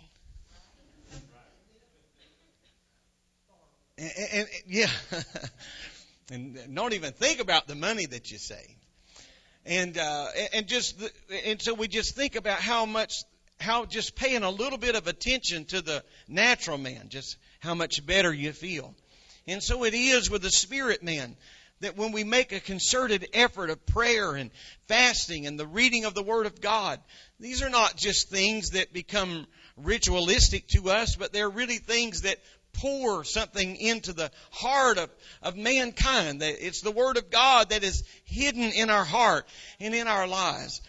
And, 3.98 4.12
and, 4.32 4.48
yeah, 4.68 4.90
and 6.32 6.74
don't 6.74 6.92
even 6.92 7.12
think 7.12 7.40
about 7.40 7.66
the 7.66 7.74
money 7.74 8.06
that 8.06 8.30
you 8.30 8.38
save. 8.38 8.76
And 9.66 9.98
uh, 9.98 10.26
and 10.54 10.66
just 10.66 10.94
and 11.44 11.60
so 11.60 11.74
we 11.74 11.88
just 11.88 12.14
think 12.14 12.36
about 12.36 12.60
how 12.60 12.86
much 12.86 13.24
how 13.60 13.84
just 13.84 14.14
paying 14.14 14.44
a 14.44 14.50
little 14.50 14.78
bit 14.78 14.94
of 14.94 15.08
attention 15.08 15.64
to 15.66 15.82
the 15.82 16.04
natural 16.28 16.78
man, 16.78 17.08
just 17.08 17.36
how 17.60 17.74
much 17.74 18.06
better 18.06 18.32
you 18.32 18.52
feel. 18.52 18.94
And 19.46 19.62
so 19.62 19.84
it 19.84 19.94
is 19.94 20.30
with 20.30 20.42
the 20.42 20.50
spirit 20.50 21.02
man 21.02 21.36
that 21.80 21.96
when 21.96 22.12
we 22.12 22.24
make 22.24 22.52
a 22.52 22.60
concerted 22.60 23.28
effort 23.32 23.70
of 23.70 23.84
prayer 23.86 24.34
and 24.34 24.50
fasting 24.86 25.46
and 25.46 25.58
the 25.58 25.66
reading 25.66 26.04
of 26.04 26.14
the 26.14 26.22
Word 26.22 26.46
of 26.46 26.60
God, 26.60 27.00
these 27.40 27.62
are 27.62 27.70
not 27.70 27.96
just 27.96 28.30
things 28.30 28.70
that 28.70 28.92
become 28.92 29.46
ritualistic 29.76 30.66
to 30.68 30.90
us, 30.90 31.16
but 31.16 31.32
they're 31.32 31.48
really 31.48 31.78
things 31.78 32.22
that 32.22 32.38
pour 32.78 33.24
something 33.24 33.76
into 33.76 34.12
the 34.12 34.30
heart 34.50 34.98
of, 34.98 35.10
of 35.42 35.56
mankind. 35.56 36.42
It's 36.42 36.80
the 36.80 36.90
Word 36.90 37.16
of 37.16 37.30
God 37.30 37.70
that 37.70 37.82
is 37.82 38.04
hidden 38.24 38.72
in 38.72 38.90
our 38.90 39.04
heart 39.04 39.46
and 39.80 39.94
in 39.94 40.06
our 40.06 40.26
lives. 40.26 40.80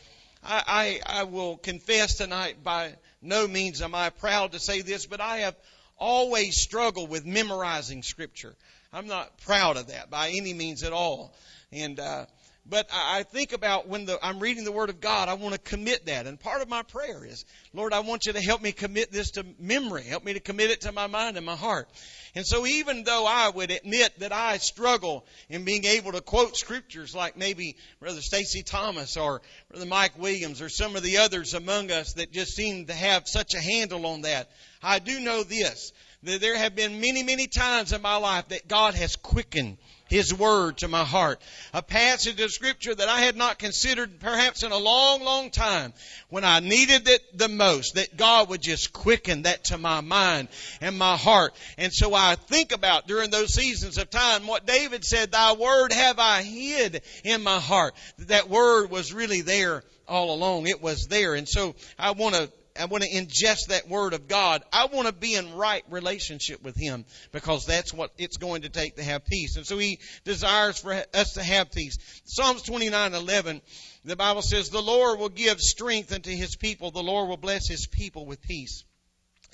I, 0.43 1.01
I, 1.05 1.21
I 1.21 1.23
will 1.23 1.57
confess 1.57 2.15
tonight, 2.15 2.63
by 2.63 2.95
no 3.21 3.47
means 3.47 3.81
am 3.81 3.95
I 3.95 4.09
proud 4.09 4.53
to 4.53 4.59
say 4.59 4.81
this, 4.81 5.05
but 5.05 5.19
I 5.19 5.39
have 5.39 5.55
always 5.97 6.57
struggled 6.57 7.09
with 7.09 7.25
memorizing 7.25 8.03
Scripture. 8.03 8.55
I'm 8.93 9.07
not 9.07 9.37
proud 9.41 9.77
of 9.77 9.87
that 9.87 10.09
by 10.09 10.29
any 10.29 10.53
means 10.53 10.83
at 10.83 10.93
all. 10.93 11.35
And 11.71 11.99
uh, 11.99 12.25
but 12.65 12.87
I 12.93 13.23
think 13.23 13.53
about 13.53 13.87
when 13.87 14.05
the, 14.05 14.19
I'm 14.21 14.39
reading 14.39 14.63
the 14.63 14.71
Word 14.71 14.89
of 14.89 15.01
God, 15.01 15.27
I 15.27 15.33
want 15.33 15.53
to 15.53 15.59
commit 15.59 16.05
that. 16.05 16.27
And 16.27 16.39
part 16.39 16.61
of 16.61 16.69
my 16.69 16.83
prayer 16.83 17.25
is, 17.25 17.45
Lord, 17.73 17.93
I 17.93 18.01
want 18.01 18.25
you 18.25 18.33
to 18.33 18.41
help 18.41 18.61
me 18.61 18.71
commit 18.71 19.11
this 19.11 19.31
to 19.31 19.45
memory. 19.59 20.03
Help 20.03 20.23
me 20.23 20.33
to 20.33 20.39
commit 20.39 20.69
it 20.69 20.81
to 20.81 20.91
my 20.91 21.07
mind 21.07 21.37
and 21.37 21.45
my 21.45 21.55
heart. 21.55 21.89
And 22.35 22.45
so 22.45 22.67
even 22.67 23.03
though 23.03 23.25
I 23.25 23.49
would 23.49 23.71
admit 23.71 24.19
that 24.19 24.31
I 24.31 24.57
struggle 24.57 25.25
in 25.49 25.63
being 25.65 25.85
able 25.85 26.11
to 26.11 26.21
quote 26.21 26.57
scriptures 26.57 27.15
like 27.15 27.37
maybe 27.37 27.75
Brother 27.99 28.21
Stacy 28.21 28.61
Thomas 28.61 29.17
or 29.17 29.41
Brother 29.71 29.87
Mike 29.87 30.19
Williams 30.19 30.61
or 30.61 30.69
some 30.69 30.95
of 30.95 31.01
the 31.01 31.17
others 31.17 31.55
among 31.55 31.91
us 31.91 32.13
that 32.13 32.31
just 32.31 32.55
seem 32.55 32.85
to 32.85 32.93
have 32.93 33.27
such 33.27 33.55
a 33.55 33.61
handle 33.61 34.05
on 34.05 34.21
that, 34.21 34.49
I 34.83 34.99
do 34.99 35.19
know 35.19 35.43
this, 35.43 35.91
that 36.23 36.39
there 36.39 36.57
have 36.57 36.75
been 36.75 37.01
many, 37.01 37.23
many 37.23 37.47
times 37.47 37.93
in 37.93 38.01
my 38.01 38.17
life 38.17 38.49
that 38.49 38.67
God 38.67 38.93
has 38.93 39.15
quickened 39.15 39.77
his 40.09 40.33
Word 40.33 40.77
to 40.77 40.87
my 40.87 41.03
heart. 41.03 41.41
A 41.73 41.81
passage 41.81 42.39
of 42.41 42.51
Scripture 42.51 42.93
that 42.93 43.07
I 43.07 43.21
had 43.21 43.37
not 43.37 43.59
considered 43.59 44.19
perhaps 44.19 44.63
in 44.63 44.71
a 44.71 44.77
long, 44.77 45.23
long 45.23 45.51
time 45.51 45.93
when 46.29 46.43
I 46.43 46.59
needed 46.59 47.07
it 47.07 47.37
the 47.37 47.47
most, 47.47 47.95
that 47.95 48.17
God 48.17 48.49
would 48.49 48.61
just 48.61 48.91
quicken 48.91 49.43
that 49.43 49.65
to 49.65 49.77
my 49.77 50.01
mind 50.01 50.49
and 50.81 50.97
my 50.97 51.15
heart. 51.15 51.53
And 51.77 51.93
so 51.93 52.13
I 52.13 52.35
think 52.35 52.71
about 52.71 53.07
during 53.07 53.29
those 53.29 53.53
seasons 53.53 53.97
of 53.97 54.09
time 54.09 54.47
what 54.47 54.65
David 54.65 55.05
said, 55.05 55.31
Thy 55.31 55.53
Word 55.53 55.93
have 55.93 56.19
I 56.19 56.41
hid 56.41 57.01
in 57.23 57.43
my 57.43 57.59
heart. 57.59 57.93
That 58.27 58.49
Word 58.49 58.91
was 58.91 59.13
really 59.13 59.41
there 59.41 59.83
all 60.07 60.33
along. 60.33 60.67
It 60.67 60.81
was 60.81 61.07
there. 61.07 61.35
And 61.35 61.47
so 61.47 61.75
I 61.97 62.11
want 62.11 62.35
to 62.35 62.51
I 62.79 62.85
want 62.85 63.03
to 63.03 63.09
ingest 63.09 63.67
that 63.67 63.89
word 63.89 64.13
of 64.13 64.27
God. 64.27 64.63
I 64.71 64.85
want 64.85 65.07
to 65.07 65.13
be 65.13 65.35
in 65.35 65.55
right 65.55 65.83
relationship 65.89 66.63
with 66.63 66.75
Him 66.75 67.05
because 67.31 67.65
that's 67.65 67.93
what 67.93 68.11
it's 68.17 68.37
going 68.37 68.61
to 68.61 68.69
take 68.69 68.95
to 68.95 69.03
have 69.03 69.25
peace. 69.25 69.57
And 69.57 69.65
so 69.65 69.77
He 69.77 69.99
desires 70.23 70.79
for 70.79 71.03
us 71.13 71.33
to 71.33 71.43
have 71.43 71.71
peace. 71.71 71.97
Psalms 72.25 72.63
29:11, 72.63 73.61
the 74.05 74.15
Bible 74.15 74.41
says, 74.41 74.69
"The 74.69 74.81
Lord 74.81 75.19
will 75.19 75.29
give 75.29 75.59
strength 75.59 76.13
unto 76.13 76.31
His 76.31 76.55
people. 76.55 76.91
The 76.91 77.03
Lord 77.03 77.29
will 77.29 77.37
bless 77.37 77.67
His 77.67 77.87
people 77.87 78.25
with 78.25 78.41
peace." 78.41 78.83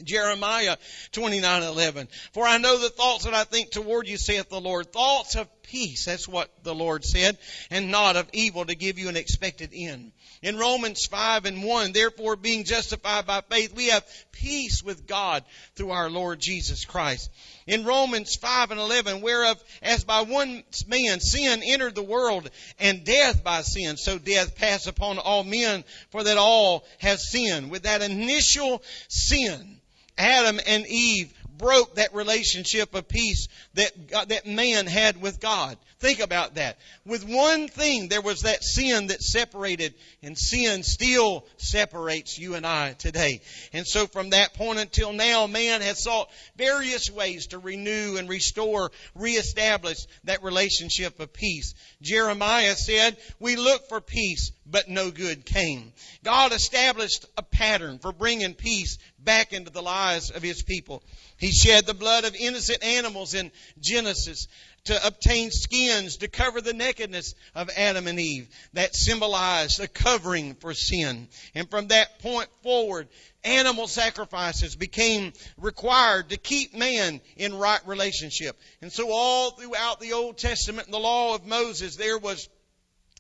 Jeremiah 0.03 0.77
29:11 1.13 2.10
For 2.34 2.46
I 2.46 2.58
know 2.58 2.77
the 2.77 2.89
thoughts 2.89 3.24
that 3.24 3.34
I 3.34 3.46
think 3.46 3.72
toward 3.72 4.08
you 4.08 4.17
saith 4.17 4.50
the 4.50 4.60
Lord 4.60 4.91
thoughts 4.91 5.36
of 5.36 5.48
peace 5.63 6.05
that's 6.05 6.27
what 6.27 6.51
the 6.63 6.75
Lord 6.75 7.05
said 7.05 7.38
and 7.70 7.91
not 7.91 8.17
of 8.17 8.29
evil 8.34 8.65
to 8.65 8.75
give 8.75 9.00
you 9.00 9.10
an 9.10 9.15
expected 9.15 9.72
end 9.74 10.12
in 10.46 10.58
Romans 10.58 11.08
5 11.08 11.46
and 11.46 11.64
1, 11.64 11.92
therefore 11.92 12.36
being 12.36 12.66
justified 12.66 13.25
by 13.25 13.42
faith, 13.50 13.74
we 13.74 13.88
have 13.88 14.06
peace 14.32 14.84
with 14.84 15.08
God 15.08 15.44
through 15.74 15.90
our 15.90 16.08
Lord 16.08 16.40
Jesus 16.40 16.86
Christ. 16.86 17.32
In 17.66 17.84
Romans 17.84 18.36
5 18.36 18.70
and 18.70 18.80
11, 18.80 19.22
whereof 19.22 19.60
as 19.82 20.04
by 20.04 20.22
one 20.22 20.64
man 20.86 21.20
sin 21.20 21.64
entered 21.64 21.96
the 21.96 22.04
world, 22.04 22.48
and 22.80 23.04
death 23.04 23.44
by 23.44 23.64
sin, 23.64 23.98
so 23.98 24.20
death 24.20 24.56
passed 24.56 24.86
upon 24.86 25.18
all 25.18 25.44
men, 25.44 25.84
for 26.12 26.24
that 26.24 26.38
all 26.38 26.86
have 27.00 27.20
sinned. 27.20 27.72
With 27.72 27.82
that 27.84 28.04
initial 28.04 28.84
sin, 29.08 29.80
Adam 30.16 30.60
and 30.68 30.86
Eve 30.86 31.34
broke 31.58 31.96
that 31.96 32.14
relationship 32.14 32.94
of 32.94 33.08
peace 33.08 33.48
that, 33.74 34.30
that 34.30 34.46
man 34.46 34.86
had 34.86 35.20
with 35.20 35.40
God. 35.40 35.75
Think 36.06 36.20
about 36.20 36.54
that. 36.54 36.78
With 37.04 37.28
one 37.28 37.68
thing, 37.68 38.10
there 38.10 38.22
was 38.22 38.42
that 38.42 38.64
sin 38.64 39.08
that 39.08 39.24
separated, 39.24 39.96
and 40.22 40.38
sin 40.38 40.84
still 40.84 41.48
separates 41.58 42.38
you 42.38 42.54
and 42.54 42.64
I 42.64 42.94
today. 42.94 43.42
And 43.74 43.88
so 43.88 44.06
from 44.06 44.30
that 44.30 44.54
point 44.54 44.78
until 44.78 45.14
now, 45.14 45.48
man 45.48 45.82
has 45.82 46.04
sought 46.04 46.30
various 46.58 47.10
ways 47.10 47.48
to 47.48 47.58
renew 47.58 48.18
and 48.18 48.30
restore, 48.30 48.92
reestablish 49.16 49.98
that 50.26 50.44
relationship 50.44 51.20
of 51.20 51.34
peace. 51.34 51.74
Jeremiah 52.04 52.76
said, 52.76 53.18
we 53.40 53.56
look 53.56 53.90
for 53.90 54.00
peace, 54.00 54.52
but 54.68 54.88
no 54.88 55.10
good 55.10 55.44
came. 55.44 55.92
God 56.24 56.54
established 56.54 57.26
a 57.36 57.42
pattern 57.42 57.98
for 57.98 58.12
bringing 58.12 58.54
peace 58.54 59.00
back 59.18 59.54
into 59.54 59.72
the 59.72 59.82
lives 59.82 60.30
of 60.30 60.44
His 60.44 60.62
people. 60.62 61.02
He 61.38 61.52
shed 61.52 61.88
the 61.88 61.96
blood 61.96 62.26
of 62.26 62.36
innocent 62.36 62.84
animals 62.84 63.34
in 63.34 63.52
Genesis 63.80 64.48
to 64.86 65.08
obtain 65.08 65.51
skins 65.51 66.18
to 66.18 66.27
cover 66.27 66.62
the 66.62 66.74
nakedness 66.74 67.36
of 67.54 67.70
Adam 67.75 68.08
and 68.08 68.20
Eve. 68.20 68.48
That 68.74 68.96
symbolized 68.96 69.80
a 69.80 69.88
covering 69.88 70.56
for 70.56 70.74
sin. 70.74 71.27
And 71.54 71.70
from 71.70 71.88
that 71.88 72.20
point 72.20 72.50
forward, 72.63 73.08
animal 73.44 73.88
sacrifices 73.88 74.75
became 74.75 75.34
required 75.58 76.30
to 76.30 76.38
keep 76.38 76.74
man 76.74 77.22
in 77.38 77.56
right 77.56 77.86
relationship. 77.88 78.60
And 78.82 78.92
so 78.92 79.12
all 79.12 79.51
throughout 79.51 80.00
the 80.00 80.13
Old 80.13 80.38
Testament 80.38 80.88
and 80.88 80.94
the 80.94 81.00
law 81.00 81.36
of 81.36 81.46
Moses, 81.46 81.96
there 81.96 82.18
was 82.18 82.50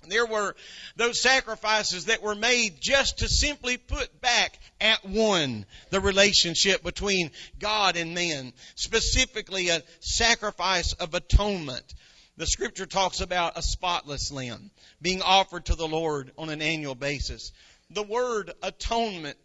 there 0.09 0.25
were 0.25 0.55
those 0.95 1.21
sacrifices 1.21 2.05
that 2.05 2.21
were 2.21 2.35
made 2.35 2.77
just 2.79 3.19
to 3.19 3.27
simply 3.27 3.77
put 3.77 4.21
back 4.21 4.59
at 4.81 5.05
one 5.05 5.65
the 5.89 5.99
relationship 5.99 6.83
between 6.83 7.31
God 7.59 7.97
and 7.97 8.13
man, 8.13 8.53
specifically 8.75 9.69
a 9.69 9.83
sacrifice 9.99 10.93
of 10.93 11.13
atonement. 11.13 11.93
The 12.37 12.47
scripture 12.47 12.85
talks 12.85 13.21
about 13.21 13.57
a 13.57 13.61
spotless 13.61 14.31
lamb 14.31 14.71
being 15.01 15.21
offered 15.21 15.65
to 15.65 15.75
the 15.75 15.87
Lord 15.87 16.31
on 16.37 16.49
an 16.49 16.61
annual 16.61 16.95
basis. 16.95 17.51
The 17.91 18.03
word 18.03 18.51
atonement 18.61 19.37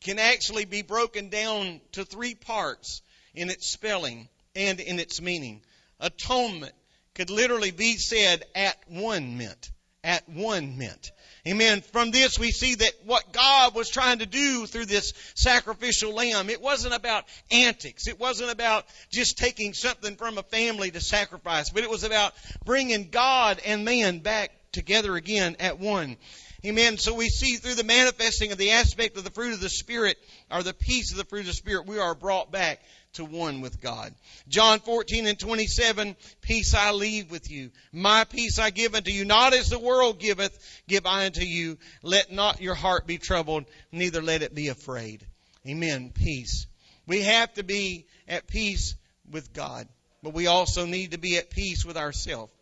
can 0.00 0.18
actually 0.18 0.64
be 0.64 0.82
broken 0.82 1.28
down 1.28 1.80
to 1.92 2.04
three 2.04 2.34
parts 2.34 3.02
in 3.34 3.50
its 3.50 3.66
spelling 3.66 4.28
and 4.54 4.78
in 4.78 5.00
its 5.00 5.20
meaning. 5.20 5.62
Atonement 5.98 6.74
could 7.14 7.30
literally 7.30 7.70
be 7.70 7.96
said 7.96 8.44
at 8.54 8.76
one 8.88 9.38
meant 9.38 9.70
at 10.04 10.28
one 10.28 10.78
meant. 10.78 11.10
Amen. 11.46 11.80
From 11.80 12.10
this 12.10 12.38
we 12.38 12.52
see 12.52 12.76
that 12.76 12.92
what 13.04 13.32
God 13.32 13.74
was 13.74 13.90
trying 13.90 14.20
to 14.20 14.26
do 14.26 14.66
through 14.66 14.86
this 14.86 15.12
sacrificial 15.34 16.14
lamb, 16.14 16.48
it 16.48 16.60
wasn't 16.60 16.94
about 16.94 17.24
antics. 17.50 18.06
It 18.06 18.20
wasn't 18.20 18.50
about 18.50 18.86
just 19.10 19.38
taking 19.38 19.74
something 19.74 20.16
from 20.16 20.38
a 20.38 20.42
family 20.42 20.90
to 20.90 21.00
sacrifice, 21.00 21.70
but 21.70 21.82
it 21.82 21.90
was 21.90 22.04
about 22.04 22.34
bringing 22.64 23.08
God 23.10 23.60
and 23.66 23.84
man 23.84 24.20
back 24.20 24.52
together 24.72 25.16
again 25.16 25.56
at 25.60 25.78
one. 25.78 26.16
Amen. 26.64 26.96
So 26.96 27.14
we 27.14 27.28
see 27.28 27.56
through 27.56 27.74
the 27.74 27.84
manifesting 27.84 28.50
of 28.50 28.56
the 28.56 28.70
aspect 28.70 29.18
of 29.18 29.24
the 29.24 29.30
fruit 29.30 29.52
of 29.52 29.60
the 29.60 29.68
Spirit, 29.68 30.16
or 30.50 30.62
the 30.62 30.72
peace 30.72 31.10
of 31.10 31.18
the 31.18 31.24
fruit 31.24 31.40
of 31.40 31.46
the 31.46 31.52
Spirit, 31.52 31.86
we 31.86 31.98
are 31.98 32.14
brought 32.14 32.50
back 32.50 32.80
to 33.14 33.24
one 33.24 33.60
with 33.60 33.82
God. 33.82 34.14
John 34.48 34.80
14 34.80 35.26
and 35.26 35.38
27, 35.38 36.16
peace 36.40 36.74
I 36.74 36.92
leave 36.92 37.30
with 37.30 37.50
you. 37.50 37.70
My 37.92 38.24
peace 38.24 38.58
I 38.58 38.70
give 38.70 38.94
unto 38.94 39.10
you. 39.10 39.26
Not 39.26 39.52
as 39.52 39.68
the 39.68 39.78
world 39.78 40.18
giveth, 40.18 40.58
give 40.88 41.04
I 41.04 41.26
unto 41.26 41.44
you. 41.44 41.76
Let 42.02 42.32
not 42.32 42.62
your 42.62 42.74
heart 42.74 43.06
be 43.06 43.18
troubled, 43.18 43.66
neither 43.92 44.22
let 44.22 44.42
it 44.42 44.54
be 44.54 44.68
afraid. 44.68 45.26
Amen. 45.68 46.12
Peace. 46.14 46.66
We 47.06 47.22
have 47.22 47.52
to 47.54 47.62
be 47.62 48.06
at 48.26 48.46
peace 48.46 48.94
with 49.30 49.52
God, 49.52 49.86
but 50.22 50.32
we 50.32 50.46
also 50.46 50.86
need 50.86 51.10
to 51.10 51.18
be 51.18 51.36
at 51.36 51.50
peace 51.50 51.84
with 51.84 51.98
ourselves. 51.98 52.52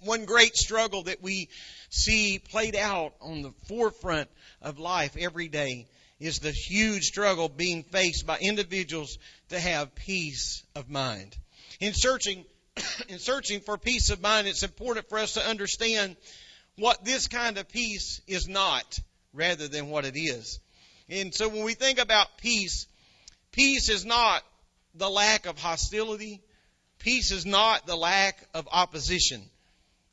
One 0.00 0.24
great 0.24 0.56
struggle 0.56 1.04
that 1.04 1.22
we 1.22 1.48
see 1.90 2.38
played 2.38 2.76
out 2.76 3.14
on 3.20 3.42
the 3.42 3.52
forefront 3.66 4.28
of 4.62 4.78
life 4.78 5.16
every 5.16 5.48
day 5.48 5.88
is 6.20 6.38
the 6.38 6.52
huge 6.52 7.04
struggle 7.04 7.48
being 7.48 7.84
faced 7.84 8.26
by 8.26 8.38
individuals 8.38 9.18
to 9.50 9.58
have 9.58 9.94
peace 9.94 10.64
of 10.74 10.88
mind. 10.88 11.36
In 11.80 11.94
searching, 11.94 12.44
in 13.08 13.18
searching 13.18 13.60
for 13.60 13.78
peace 13.78 14.10
of 14.10 14.20
mind, 14.20 14.46
it's 14.46 14.62
important 14.62 15.08
for 15.08 15.18
us 15.18 15.34
to 15.34 15.46
understand 15.46 16.16
what 16.76 17.04
this 17.04 17.28
kind 17.28 17.58
of 17.58 17.68
peace 17.68 18.20
is 18.26 18.48
not 18.48 18.98
rather 19.32 19.68
than 19.68 19.90
what 19.90 20.04
it 20.04 20.16
is. 20.16 20.60
And 21.08 21.34
so 21.34 21.48
when 21.48 21.64
we 21.64 21.74
think 21.74 21.98
about 21.98 22.38
peace, 22.38 22.86
peace 23.52 23.88
is 23.88 24.04
not 24.04 24.42
the 24.94 25.08
lack 25.08 25.46
of 25.46 25.58
hostility. 25.58 26.42
Peace 26.98 27.30
is 27.30 27.46
not 27.46 27.86
the 27.86 27.96
lack 27.96 28.46
of 28.54 28.68
opposition. 28.70 29.42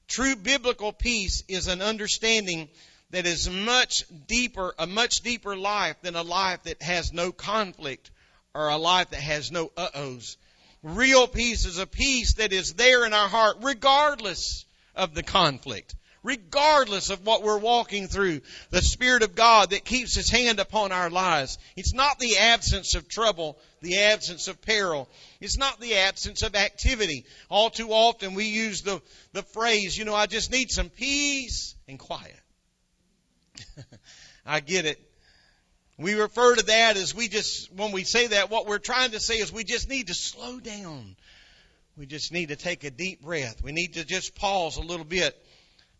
True 0.08 0.36
biblical 0.36 0.94
peace 0.94 1.44
is 1.48 1.68
an 1.68 1.82
understanding 1.82 2.70
that 3.12 3.26
is 3.26 3.50
much 3.50 4.04
deeper, 4.28 4.74
a 4.78 4.88
much 4.88 5.22
deeper 5.22 5.56
life 5.56 5.96
than 6.02 6.16
a 6.16 6.22
life 6.22 6.64
that 6.64 6.82
has 6.82 7.14
no 7.14 7.32
conflict 7.32 8.12
or 8.54 8.70
a 8.70 8.78
life 8.78 9.10
that 9.10 9.22
has 9.22 9.52
no 9.52 9.72
uh-ohs. 9.76 10.38
Real 10.84 11.28
peace 11.28 11.66
is 11.66 11.78
a 11.78 11.88
peace 11.88 12.36
that 12.36 12.54
is 12.54 12.74
there 12.74 13.06
in 13.06 13.14
our 13.14 13.28
heart 13.28 13.58
regardless 13.62 14.66
of 14.96 15.14
the 15.14 15.24
conflict. 15.24 15.96
Regardless 16.26 17.12
of 17.12 17.24
what 17.24 17.44
we're 17.44 17.60
walking 17.60 18.08
through, 18.08 18.42
the 18.72 18.82
Spirit 18.82 19.22
of 19.22 19.36
God 19.36 19.70
that 19.70 19.86
keeps 19.86 20.16
His 20.16 20.28
hand 20.28 20.60
upon 20.60 20.92
our 20.92 21.12
lives. 21.12 21.60
It's 21.76 21.94
not 21.94 22.18
the 22.18 22.38
absence 22.38 22.96
of 22.96 23.08
trouble, 23.08 23.60
the 23.82 24.00
absence 24.00 24.48
of 24.48 24.60
peril. 24.60 25.08
It's 25.40 25.56
not 25.56 25.80
the 25.80 25.98
absence 25.98 26.42
of 26.42 26.56
activity. 26.56 27.26
All 27.48 27.70
too 27.70 27.90
often 27.92 28.34
we 28.34 28.46
use 28.46 28.82
the, 28.82 29.04
the 29.34 29.44
phrase, 29.44 29.96
you 29.96 30.04
know, 30.04 30.16
I 30.16 30.26
just 30.26 30.52
need 30.52 30.72
some 30.72 30.90
peace 30.90 31.76
and 31.88 32.00
quiet. 32.00 32.42
I 34.48 34.62
get 34.62 34.86
it. 34.86 35.00
We 36.00 36.16
refer 36.16 36.56
to 36.56 36.66
that 36.66 36.98
as 36.98 37.14
we 37.14 37.28
just, 37.28 37.72
when 37.72 37.92
we 37.92 38.04
say 38.04 38.26
that, 38.28 38.50
what 38.50 38.66
we're 38.66 38.80
trying 38.80 39.12
to 39.12 39.20
say 39.20 39.36
is 39.36 39.54
we 39.54 39.64
just 39.64 39.90
need 39.90 40.08
to 40.08 40.16
slow 40.16 40.60
down. 40.60 41.18
We 41.96 42.08
just 42.08 42.34
need 42.34 42.50
to 42.50 42.56
take 42.56 42.84
a 42.84 42.90
deep 42.90 43.22
breath. 43.22 43.64
We 43.64 43.74
need 43.74 43.94
to 43.94 44.04
just 44.04 44.34
pause 44.34 44.78
a 44.78 44.82
little 44.82 45.06
bit. 45.06 45.40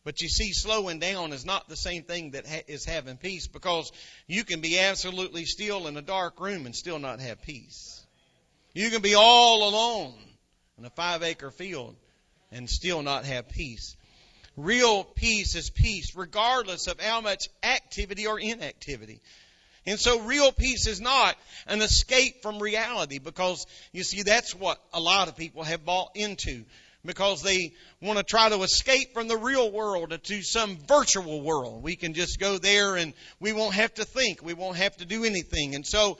But 0.06 0.22
you 0.22 0.30
see, 0.30 0.54
slowing 0.54 1.00
down 1.00 1.34
is 1.34 1.46
not 1.46 1.68
the 1.68 1.76
same 1.76 2.04
thing 2.04 2.32
that 2.32 2.48
ha- 2.48 2.64
is 2.68 2.86
having 2.86 3.18
peace 3.18 3.48
because 3.48 3.92
you 4.28 4.44
can 4.44 4.62
be 4.62 4.80
absolutely 4.80 5.46
still 5.46 5.88
in 5.88 5.98
a 5.98 6.02
dark 6.04 6.40
room 6.40 6.68
and 6.68 6.76
still 6.76 7.00
not 7.00 7.20
have 7.20 7.42
peace. 7.42 8.06
You 8.74 8.92
can 8.92 9.02
be 9.02 9.16
all 9.16 9.68
alone 9.68 10.14
in 10.78 10.86
a 10.86 10.92
five 10.92 11.24
acre 11.24 11.50
field 11.50 11.96
and 12.52 12.70
still 12.70 13.02
not 13.02 13.26
have 13.26 13.50
peace. 13.50 13.98
Real 14.56 15.04
peace 15.04 15.56
is 15.56 15.72
peace 15.72 16.16
regardless 16.16 16.86
of 16.86 17.02
how 17.02 17.22
much 17.22 17.50
activity 17.64 18.28
or 18.28 18.40
inactivity. 18.40 19.22
And 19.88 20.00
so 20.00 20.22
real 20.22 20.52
peace 20.52 20.86
is 20.86 21.02
not 21.02 21.36
an 21.66 21.82
escape 21.82 22.44
from 22.44 22.60
reality 22.60 23.18
because 23.18 23.66
you 23.92 24.04
see 24.04 24.22
that's 24.22 24.54
what 24.54 24.80
a 24.94 25.00
lot 25.00 25.30
of 25.30 25.36
people 25.36 25.64
have 25.64 25.84
bought 25.84 26.12
into 26.14 26.64
because 27.06 27.42
they 27.42 27.74
want 28.02 28.18
to 28.18 28.24
try 28.24 28.50
to 28.50 28.62
escape 28.64 29.14
from 29.14 29.28
the 29.28 29.38
real 29.38 29.72
world 29.72 30.18
to 30.24 30.42
some 30.42 30.78
virtual 30.88 31.42
world. 31.42 31.84
We 31.84 31.96
can 31.96 32.14
just 32.14 32.40
go 32.40 32.58
there 32.58 32.96
and 32.96 33.14
we 33.40 33.54
won't 33.54 33.76
have 33.76 33.94
to 33.96 34.06
think. 34.06 34.42
We 34.44 34.54
won't 34.54 34.78
have 34.78 34.96
to 34.98 35.06
do 35.06 35.24
anything. 35.24 35.76
And 35.76 35.86
so 35.86 36.18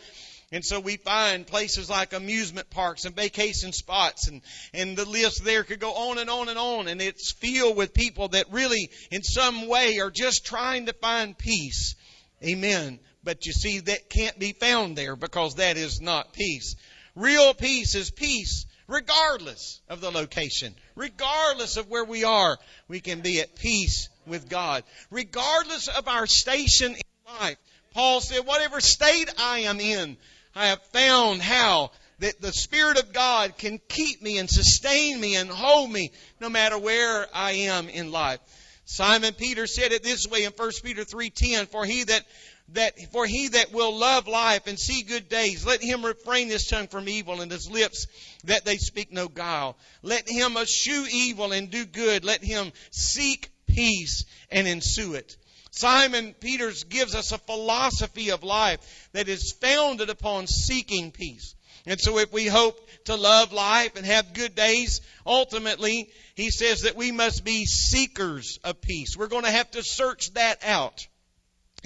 and 0.52 0.64
so 0.64 0.80
we 0.80 0.98
find 0.98 1.46
places 1.46 1.90
like 1.90 2.14
amusement 2.14 2.70
parks 2.70 3.06
and 3.06 3.16
vacation 3.16 3.74
spots 3.74 4.28
and, 4.28 4.42
and 4.74 4.96
the 4.96 5.04
list 5.04 5.44
there 5.44 5.64
could 5.64 5.80
go 5.80 5.92
on 5.92 6.18
and 6.20 6.30
on 6.30 6.50
and 6.50 6.60
on. 6.60 6.88
And 6.88 7.02
it's 7.02 7.34
filled 7.34 7.76
with 7.76 7.94
people 7.94 8.30
that 8.30 8.52
really 8.52 8.90
in 9.12 9.24
some 9.24 9.68
way 9.68 10.00
are 10.00 10.12
just 10.12 10.46
trying 10.46 10.86
to 10.86 10.94
find 10.94 11.38
peace. 11.38 11.96
Amen. 12.44 13.00
But 13.24 13.48
you 13.48 13.54
see, 13.54 13.80
that 13.80 14.10
can't 14.10 14.38
be 14.38 14.54
found 14.54 14.96
there 14.96 15.16
because 15.16 15.56
that 15.56 15.78
is 15.78 16.00
not 16.00 16.32
peace. 16.34 16.76
Real 17.16 17.54
peace 17.56 17.96
is 17.96 18.12
peace 18.12 18.66
regardless 18.88 19.82
of 19.90 20.02
the 20.02 20.12
location, 20.12 20.76
regardless 20.96 21.78
of 21.78 21.90
where 21.90 22.06
we 22.06 22.24
are. 22.24 22.58
We 22.88 23.00
can 23.00 23.22
be 23.22 23.42
at 23.42 23.56
peace 23.56 24.10
with 24.26 24.50
God, 24.50 24.84
regardless 25.10 25.88
of 25.88 26.08
our 26.08 26.28
station 26.28 26.94
in 26.94 27.34
life. 27.40 27.58
Paul 27.94 28.22
said, 28.22 28.46
whatever 28.46 28.82
state 28.82 29.30
I 29.40 29.60
am 29.60 29.80
in, 29.80 30.18
I 30.56 30.68
have 30.68 30.82
found 30.94 31.42
how 31.42 31.92
that 32.20 32.42
the 32.42 32.54
Spirit 32.54 32.98
of 33.00 33.14
God 33.14 33.58
can 33.58 33.80
keep 33.90 34.22
me 34.22 34.38
and 34.38 34.50
sustain 34.50 35.20
me 35.20 35.36
and 35.36 35.50
hold 35.50 35.92
me 35.92 36.12
no 36.40 36.50
matter 36.50 36.78
where 36.78 37.28
I 37.34 37.52
am 37.52 37.90
in 37.90 38.12
life. 38.12 38.40
Simon 38.86 39.34
Peter 39.34 39.66
said 39.66 39.92
it 39.92 40.04
this 40.04 40.28
way 40.28 40.44
in 40.44 40.52
1 40.52 40.72
Peter 40.84 41.04
3:10, 41.04 41.68
for 41.68 41.86
he 41.86 42.04
that 42.04 42.24
that 42.70 42.94
for 43.12 43.26
he 43.26 43.50
that 43.50 43.72
will 43.72 43.96
love 43.96 44.28
life 44.28 44.68
and 44.68 44.80
see 44.80 45.04
good 45.04 45.30
days, 45.30 45.66
let 45.66 45.82
him 45.82 46.06
refrain 46.06 46.48
his 46.48 46.68
tongue 46.68 46.88
from 46.88 47.08
evil 47.08 47.42
and 47.42 47.52
his 47.52 47.70
lips 47.70 48.08
that 48.46 48.66
they 48.66 48.78
speak 48.78 49.12
no 49.12 49.28
guile. 49.28 49.78
Let 50.02 50.28
him 50.28 50.58
eschew 50.58 51.06
evil 51.12 51.52
and 51.52 51.70
do 51.70 51.86
good. 51.86 52.26
Let 52.26 52.44
him 52.44 52.72
seek 52.92 53.50
peace 53.68 54.26
and 54.50 54.68
ensue 54.68 55.14
it. 55.14 55.38
Simon 55.72 56.34
Peters 56.40 56.86
gives 56.86 57.16
us 57.16 57.32
a 57.32 57.38
philosophy 57.38 58.32
of 58.32 58.44
life 58.44 59.10
that 59.12 59.28
is 59.28 59.52
founded 59.52 60.10
upon 60.10 60.48
seeking 60.48 61.12
peace. 61.12 61.54
And 61.86 62.00
so 62.00 62.18
if 62.18 62.32
we 62.32 62.48
hope 62.48 62.80
to 63.06 63.16
love 63.16 63.52
life 63.52 63.96
and 63.96 64.06
have 64.06 64.34
good 64.34 64.56
days, 64.56 65.02
ultimately, 65.26 66.10
he 66.34 66.50
says 66.50 66.82
that 66.82 66.96
we 66.96 67.12
must 67.12 67.44
be 67.44 67.66
seekers 67.66 68.58
of 68.64 68.82
peace. 68.82 69.16
We're 69.16 69.28
going 69.28 69.44
to 69.44 69.52
have 69.52 69.70
to 69.72 69.84
search 69.84 70.34
that 70.34 70.64
out. 70.64 71.08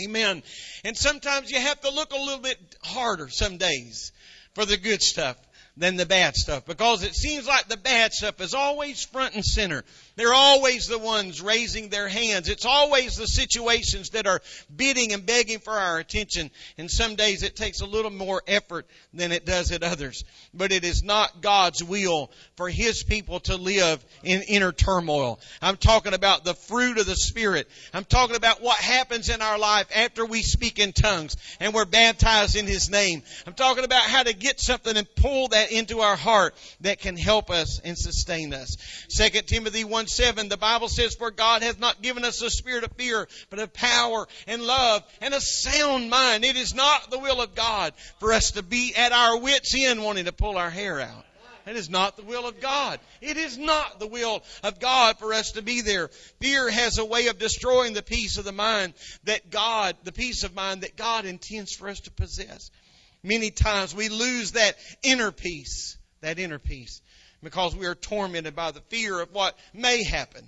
Amen. 0.02 0.44
And 0.84 0.98
sometimes 0.98 1.52
you 1.52 1.60
have 1.60 1.80
to 1.82 1.92
look 1.92 2.14
a 2.14 2.18
little 2.18 2.42
bit 2.42 2.58
harder 2.84 3.30
some 3.30 3.58
days 3.58 4.12
for 4.54 4.66
the 4.66 4.78
good 4.78 5.02
stuff 5.02 5.38
than 5.78 5.96
the 5.96 6.06
bad 6.06 6.36
stuff 6.36 6.66
because 6.66 7.04
it 7.04 7.16
seems 7.16 7.48
like 7.48 7.68
the 7.68 7.78
bad 7.78 8.14
stuff 8.14 8.42
is 8.42 8.54
always 8.54 9.04
front 9.06 9.36
and 9.36 9.46
center. 9.46 9.84
They're 10.20 10.34
always 10.34 10.88
the 10.88 11.00
ones 11.00 11.42
raising 11.42 11.88
their 11.88 12.10
hands. 12.10 12.50
It's 12.50 12.66
always 12.66 13.16
the 13.16 13.26
situations 13.26 14.10
that 14.10 14.28
are 14.28 14.42
bidding 14.76 15.14
and 15.14 15.26
begging 15.26 15.60
for 15.60 15.72
our 15.72 15.98
attention. 15.98 16.52
And 16.78 16.92
some 16.92 17.16
days 17.16 17.42
it 17.42 17.56
takes 17.56 17.80
a 17.80 17.86
little 17.86 18.12
more 18.12 18.44
effort 18.46 18.86
than 19.14 19.32
it 19.32 19.46
does 19.46 19.72
at 19.72 19.82
others. 19.82 20.26
But 20.54 20.74
it 20.74 20.84
is 20.84 21.04
not 21.04 21.40
God's 21.40 21.82
will 21.82 22.32
for 22.58 22.68
His 22.68 23.02
people 23.02 23.40
to 23.42 23.56
live 23.56 24.04
in 24.22 24.42
inner 24.42 24.74
turmoil. 24.74 25.40
I'm 25.62 25.78
talking 25.78 26.14
about 26.14 26.44
the 26.44 26.54
fruit 26.54 26.98
of 26.98 27.06
the 27.06 27.16
Spirit. 27.16 27.70
I'm 27.94 28.04
talking 28.04 28.36
about 28.36 28.62
what 28.62 28.78
happens 28.78 29.30
in 29.30 29.42
our 29.42 29.58
life 29.58 29.88
after 29.96 30.26
we 30.26 30.42
speak 30.42 30.80
in 30.80 30.92
tongues 30.92 31.38
and 31.62 31.74
we're 31.74 31.86
baptized 31.86 32.58
in 32.58 32.68
His 32.68 32.90
name. 32.90 33.24
I'm 33.48 33.54
talking 33.54 33.86
about 33.86 34.04
how 34.04 34.24
to 34.24 34.34
get 34.34 34.60
something 34.60 34.98
and 34.98 35.08
pull 35.16 35.48
that 35.48 35.72
into 35.72 36.02
our 36.02 36.18
heart 36.18 36.56
that 36.82 37.00
can 37.00 37.16
help 37.16 37.50
us 37.50 37.80
and 37.86 37.98
sustain 37.98 38.54
us. 38.54 38.76
2 39.16 39.30
Timothy 39.44 39.86
1 39.86 40.08
7, 40.10 40.50
the 40.50 40.58
Bible 40.58 40.90
says, 40.90 41.16
For 41.16 41.32
God 41.32 41.62
hath 41.62 41.80
not 41.80 42.02
given 42.02 42.26
us 42.26 42.42
a 42.42 42.50
spirit 42.50 42.84
of 42.84 42.92
fear, 42.94 43.28
but 43.50 43.60
of 43.60 43.74
power 43.74 44.28
and 44.48 44.64
love 44.64 45.04
and 45.22 45.34
a 45.34 45.42
sound 45.42 46.10
mind. 46.10 46.44
It 46.44 46.56
is 46.56 46.74
not 46.74 47.10
the 47.10 47.20
will 47.20 47.42
of 47.42 47.56
God 47.56 47.94
for 48.20 48.34
us 48.34 48.52
to 48.52 48.64
be 48.64 48.94
at 48.96 49.12
our 49.12 49.38
wits' 49.40 49.76
end 49.78 50.04
wanting 50.04 50.26
to 50.26 50.32
pull 50.32 50.58
our 50.58 50.70
hair 50.70 51.00
out. 51.00 51.26
That 51.66 51.76
is 51.76 51.90
not 51.90 52.18
the 52.18 52.24
will 52.24 52.48
of 52.48 52.60
God. 52.62 53.00
It 53.22 53.38
is 53.38 53.58
not 53.58 54.00
the 54.00 54.08
will 54.08 54.42
of 54.64 54.80
God 54.80 55.20
for 55.20 55.34
us 55.34 55.52
to 55.52 55.62
be 55.62 55.82
there. 55.82 56.08
Fear 56.40 56.72
has 56.72 56.98
a 56.98 57.06
way 57.06 57.28
of 57.28 57.38
destroying 57.38 57.94
the 57.94 58.02
peace 58.02 58.38
of 58.38 58.46
the 58.46 58.52
mind 58.52 58.94
that 59.26 59.52
God, 59.52 59.96
the 60.04 60.12
peace 60.12 60.44
of 60.44 60.56
mind 60.56 60.82
that 60.82 60.96
God 60.98 61.26
intends 61.26 61.76
for 61.76 61.88
us 61.88 62.00
to 62.02 62.12
possess. 62.12 62.72
Many 63.22 63.52
times 63.52 63.94
we 63.94 64.10
lose 64.10 64.54
that 64.54 64.78
inner 65.04 65.32
peace, 65.32 65.98
that 66.22 66.40
inner 66.40 66.60
peace 66.60 67.02
because 67.42 67.76
we 67.76 67.86
are 67.86 67.96
tormented 67.96 68.56
by 68.56 68.72
the 68.72 68.82
fear 68.82 69.20
of 69.20 69.34
what 69.34 69.58
may 69.74 70.04
happen. 70.04 70.46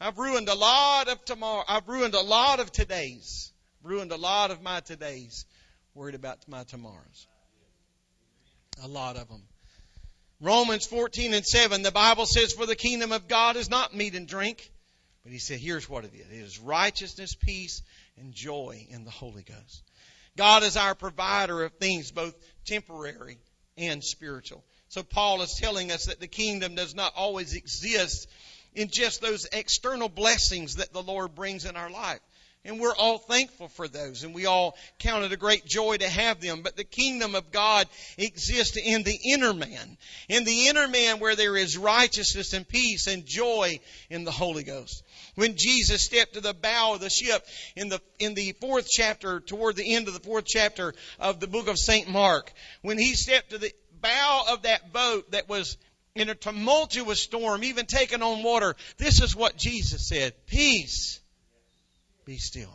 I've 0.00 0.18
ruined 0.18 0.48
a 0.48 0.54
lot 0.54 1.08
of 1.08 1.24
tomorrow. 1.24 1.64
I've 1.68 1.88
ruined 1.88 2.14
a 2.14 2.20
lot 2.20 2.60
of 2.60 2.72
todays. 2.72 3.50
Ruined 3.82 4.12
a 4.12 4.16
lot 4.16 4.50
of 4.50 4.62
my 4.62 4.80
todays. 4.80 5.44
Worried 5.94 6.14
about 6.14 6.38
my 6.48 6.64
tomorrows. 6.64 7.26
A 8.82 8.88
lot 8.88 9.16
of 9.16 9.28
them. 9.28 9.42
Romans 10.40 10.86
14 10.86 11.34
and 11.34 11.44
7, 11.44 11.82
the 11.82 11.90
Bible 11.90 12.24
says, 12.24 12.54
For 12.54 12.64
the 12.64 12.76
kingdom 12.76 13.12
of 13.12 13.28
God 13.28 13.56
is 13.56 13.68
not 13.68 13.94
meat 13.94 14.14
and 14.14 14.26
drink. 14.26 14.70
But 15.22 15.32
he 15.32 15.38
said, 15.38 15.58
here's 15.58 15.88
what 15.88 16.04
it 16.04 16.12
is. 16.14 16.26
It 16.30 16.44
is 16.44 16.58
righteousness, 16.58 17.34
peace, 17.34 17.82
and 18.16 18.32
joy 18.32 18.86
in 18.88 19.04
the 19.04 19.10
Holy 19.10 19.42
Ghost. 19.42 19.82
God 20.36 20.62
is 20.62 20.76
our 20.76 20.94
provider 20.94 21.64
of 21.64 21.72
things 21.74 22.10
both 22.10 22.34
temporary 22.64 23.38
and 23.76 24.02
spiritual. 24.02 24.64
So 24.90 25.04
Paul 25.04 25.40
is 25.42 25.54
telling 25.54 25.92
us 25.92 26.06
that 26.06 26.18
the 26.18 26.26
kingdom 26.26 26.74
does 26.74 26.96
not 26.96 27.12
always 27.14 27.54
exist 27.54 28.28
in 28.74 28.88
just 28.92 29.20
those 29.20 29.46
external 29.52 30.08
blessings 30.08 30.76
that 30.76 30.92
the 30.92 31.02
Lord 31.02 31.36
brings 31.36 31.64
in 31.64 31.76
our 31.76 31.90
life. 31.90 32.18
And 32.64 32.78
we're 32.78 32.94
all 32.94 33.16
thankful 33.16 33.68
for 33.68 33.88
those, 33.88 34.22
and 34.22 34.34
we 34.34 34.44
all 34.44 34.76
count 34.98 35.24
it 35.24 35.32
a 35.32 35.36
great 35.36 35.64
joy 35.64 35.96
to 35.96 36.08
have 36.08 36.40
them. 36.40 36.60
But 36.62 36.76
the 36.76 36.84
kingdom 36.84 37.34
of 37.34 37.52
God 37.52 37.88
exists 38.18 38.76
in 38.76 39.02
the 39.02 39.18
inner 39.32 39.54
man. 39.54 39.96
In 40.28 40.44
the 40.44 40.66
inner 40.66 40.86
man 40.86 41.20
where 41.20 41.36
there 41.36 41.56
is 41.56 41.78
righteousness 41.78 42.52
and 42.52 42.68
peace 42.68 43.06
and 43.06 43.24
joy 43.24 43.80
in 44.10 44.24
the 44.24 44.30
Holy 44.30 44.64
Ghost. 44.64 45.04
When 45.36 45.54
Jesus 45.56 46.02
stepped 46.02 46.34
to 46.34 46.42
the 46.42 46.52
bow 46.52 46.94
of 46.94 47.00
the 47.00 47.08
ship 47.08 47.46
in 47.76 47.88
the, 47.88 48.00
in 48.18 48.34
the 48.34 48.52
fourth 48.60 48.88
chapter, 48.90 49.40
toward 49.40 49.76
the 49.76 49.94
end 49.94 50.08
of 50.08 50.14
the 50.14 50.20
fourth 50.20 50.46
chapter 50.46 50.92
of 51.18 51.40
the 51.40 51.46
book 51.46 51.68
of 51.68 51.78
St. 51.78 52.08
Mark, 52.10 52.52
when 52.82 52.98
he 52.98 53.14
stepped 53.14 53.50
to 53.50 53.58
the 53.58 53.72
bow 54.00 54.44
of 54.50 54.62
that 54.62 54.92
boat 54.92 55.30
that 55.32 55.48
was 55.48 55.76
in 56.14 56.28
a 56.28 56.34
tumultuous 56.34 57.20
storm, 57.20 57.64
even 57.64 57.86
taking 57.86 58.22
on 58.22 58.42
water, 58.42 58.74
this 58.98 59.20
is 59.20 59.36
what 59.36 59.56
Jesus 59.56 60.08
said 60.08 60.34
Peace, 60.46 61.20
be 62.24 62.38
still. 62.38 62.74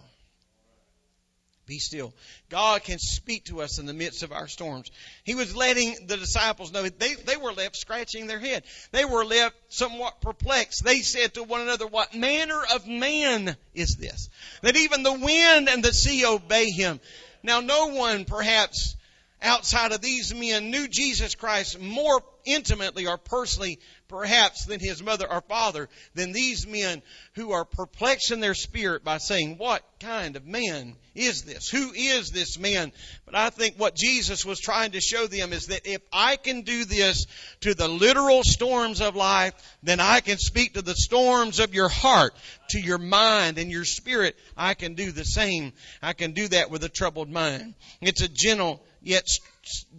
Be 1.67 1.79
still. 1.79 2.13
God 2.49 2.83
can 2.83 2.99
speak 2.99 3.45
to 3.45 3.61
us 3.61 3.79
in 3.79 3.87
the 3.87 3.93
midst 3.93 4.21
of 4.21 4.31
our 4.31 4.47
storms. 4.47 4.91
He 5.23 5.33
was 5.33 5.55
letting 5.55 6.05
the 6.05 6.15
disciples 6.15 6.71
know 6.71 6.83
they, 6.83 7.15
they 7.15 7.37
were 7.37 7.53
left 7.53 7.75
scratching 7.75 8.27
their 8.27 8.39
head. 8.39 8.63
They 8.91 9.03
were 9.03 9.25
left 9.25 9.55
somewhat 9.69 10.21
perplexed. 10.21 10.83
They 10.83 10.99
said 10.99 11.33
to 11.33 11.43
one 11.43 11.61
another, 11.61 11.87
What 11.87 12.13
manner 12.13 12.61
of 12.75 12.85
man 12.85 13.57
is 13.73 13.95
this? 13.95 14.29
That 14.61 14.77
even 14.77 15.01
the 15.01 15.13
wind 15.13 15.67
and 15.67 15.83
the 15.83 15.93
sea 15.93 16.23
obey 16.23 16.69
him. 16.69 16.99
Now, 17.41 17.61
no 17.61 17.87
one 17.87 18.25
perhaps 18.25 18.95
outside 19.41 19.91
of 19.91 20.01
these 20.01 20.33
men 20.33 20.71
knew 20.71 20.87
Jesus 20.87 21.35
Christ 21.35 21.79
more 21.79 22.21
intimately 22.45 23.07
or 23.07 23.17
personally, 23.17 23.79
perhaps, 24.07 24.65
than 24.65 24.79
his 24.79 25.01
mother 25.01 25.29
or 25.29 25.41
father, 25.41 25.89
than 26.13 26.31
these 26.31 26.65
men 26.67 27.01
who 27.33 27.51
are 27.51 27.65
perplexed 27.65 28.31
in 28.31 28.39
their 28.39 28.53
spirit 28.53 29.03
by 29.03 29.17
saying, 29.17 29.57
What 29.57 29.83
kind 29.99 30.35
of 30.35 30.45
man 30.45 30.95
is 31.15 31.43
this? 31.43 31.69
Who 31.69 31.91
is 31.93 32.31
this 32.31 32.59
man? 32.59 32.91
But 33.25 33.35
I 33.35 33.49
think 33.49 33.75
what 33.77 33.95
Jesus 33.95 34.45
was 34.45 34.59
trying 34.59 34.91
to 34.91 35.01
show 35.01 35.27
them 35.27 35.53
is 35.53 35.67
that 35.67 35.85
if 35.85 36.01
I 36.13 36.35
can 36.35 36.61
do 36.61 36.85
this 36.85 37.25
to 37.61 37.73
the 37.73 37.87
literal 37.87 38.41
storms 38.43 39.01
of 39.01 39.15
life, 39.15 39.53
then 39.83 39.99
I 39.99 40.19
can 40.19 40.37
speak 40.37 40.73
to 40.73 40.81
the 40.81 40.95
storms 40.95 41.59
of 41.59 41.73
your 41.73 41.89
heart, 41.89 42.35
to 42.69 42.79
your 42.79 42.99
mind 42.99 43.57
and 43.57 43.71
your 43.71 43.85
spirit. 43.85 44.37
I 44.55 44.75
can 44.75 44.93
do 44.93 45.11
the 45.11 45.25
same. 45.25 45.73
I 46.01 46.13
can 46.13 46.33
do 46.33 46.47
that 46.49 46.69
with 46.69 46.83
a 46.83 46.89
troubled 46.89 47.29
mind. 47.29 47.75
It's 48.01 48.21
a 48.21 48.29
gentle 48.29 48.83
yet 49.05 49.27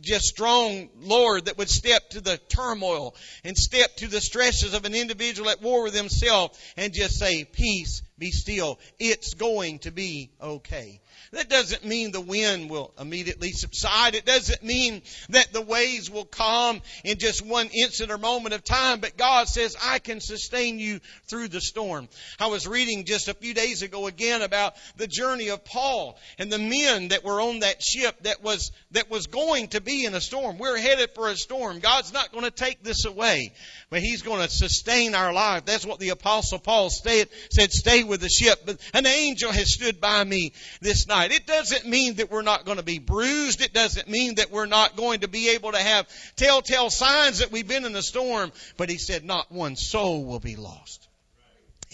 just 0.00 0.26
strong 0.26 0.88
Lord 1.00 1.46
that 1.46 1.58
would 1.58 1.70
step 1.70 2.10
to 2.10 2.20
the 2.20 2.36
turmoil 2.48 3.14
and 3.44 3.56
step 3.56 3.96
to 3.96 4.08
the 4.08 4.20
stresses 4.20 4.74
of 4.74 4.84
an 4.84 4.94
individual 4.94 5.48
at 5.48 5.62
war 5.62 5.84
with 5.84 5.94
himself 5.94 6.58
and 6.76 6.92
just 6.92 7.18
say, 7.18 7.44
peace, 7.44 8.02
be 8.18 8.30
still. 8.30 8.78
It's 8.98 9.34
going 9.34 9.78
to 9.80 9.90
be 9.90 10.30
okay. 10.40 11.00
That 11.32 11.48
doesn't 11.48 11.84
mean 11.84 12.12
the 12.12 12.20
wind 12.20 12.70
will 12.70 12.92
immediately 12.98 13.52
subside. 13.52 14.14
It 14.14 14.24
doesn't 14.24 14.62
mean 14.62 15.02
that 15.30 15.52
the 15.52 15.62
waves 15.62 16.10
will 16.10 16.24
calm 16.24 16.80
in 17.04 17.18
just 17.18 17.44
one 17.44 17.68
instant 17.68 18.10
or 18.10 18.18
moment 18.18 18.54
of 18.54 18.64
time. 18.64 19.00
But 19.00 19.16
God 19.16 19.48
says, 19.48 19.76
I 19.82 19.98
can 19.98 20.20
sustain 20.20 20.78
you 20.78 21.00
through 21.28 21.48
the 21.48 21.60
storm. 21.60 22.08
I 22.38 22.46
was 22.46 22.66
reading 22.66 23.04
just 23.04 23.28
a 23.28 23.34
few 23.34 23.54
days 23.54 23.82
ago 23.82 24.06
again 24.06 24.42
about 24.42 24.74
the 24.96 25.06
journey 25.06 25.48
of 25.48 25.64
Paul 25.64 26.18
and 26.38 26.52
the 26.52 26.58
men 26.58 27.08
that 27.08 27.24
were 27.24 27.40
on 27.40 27.60
that 27.60 27.82
ship 27.82 28.22
that 28.22 28.42
was, 28.42 28.72
that 28.92 29.10
was 29.10 29.26
going 29.26 29.68
to 29.68 29.80
be 29.80 30.04
in 30.04 30.14
a 30.14 30.20
storm. 30.20 30.58
We're 30.58 30.78
headed 30.78 31.10
for 31.14 31.28
a 31.28 31.36
storm. 31.36 31.80
God's 31.80 32.12
not 32.12 32.32
going 32.32 32.44
to 32.44 32.50
take 32.50 32.82
this 32.82 33.04
away, 33.04 33.52
but 33.90 34.00
He's 34.00 34.22
going 34.22 34.46
to 34.46 34.52
sustain 34.52 35.14
our 35.14 35.32
life. 35.32 35.64
That's 35.64 35.86
what 35.86 35.98
the 35.98 36.10
apostle 36.10 36.58
Paul 36.58 36.90
said, 36.90 37.28
said 37.50 37.72
stay 37.72 38.04
with 38.04 38.20
the 38.20 38.28
ship. 38.28 38.60
But 38.64 38.80
an 38.94 39.06
angel 39.06 39.52
has 39.52 39.72
stood 39.72 40.00
by 40.00 40.22
me 40.24 40.52
this 40.80 41.05
night. 41.06 41.32
It 41.32 41.46
doesn't 41.46 41.86
mean 41.86 42.14
that 42.14 42.30
we're 42.30 42.42
not 42.42 42.64
going 42.64 42.78
to 42.78 42.84
be 42.84 42.98
bruised. 42.98 43.60
It 43.60 43.72
doesn't 43.72 44.08
mean 44.08 44.36
that 44.36 44.50
we're 44.50 44.66
not 44.66 44.96
going 44.96 45.20
to 45.20 45.28
be 45.28 45.50
able 45.50 45.72
to 45.72 45.78
have 45.78 46.08
telltale 46.36 46.90
signs 46.90 47.38
that 47.38 47.52
we've 47.52 47.68
been 47.68 47.84
in 47.84 47.94
a 47.96 48.02
storm. 48.02 48.52
But 48.76 48.88
he 48.88 48.98
said, 48.98 49.24
not 49.24 49.50
one 49.50 49.76
soul 49.76 50.24
will 50.24 50.40
be 50.40 50.56
lost. 50.56 51.08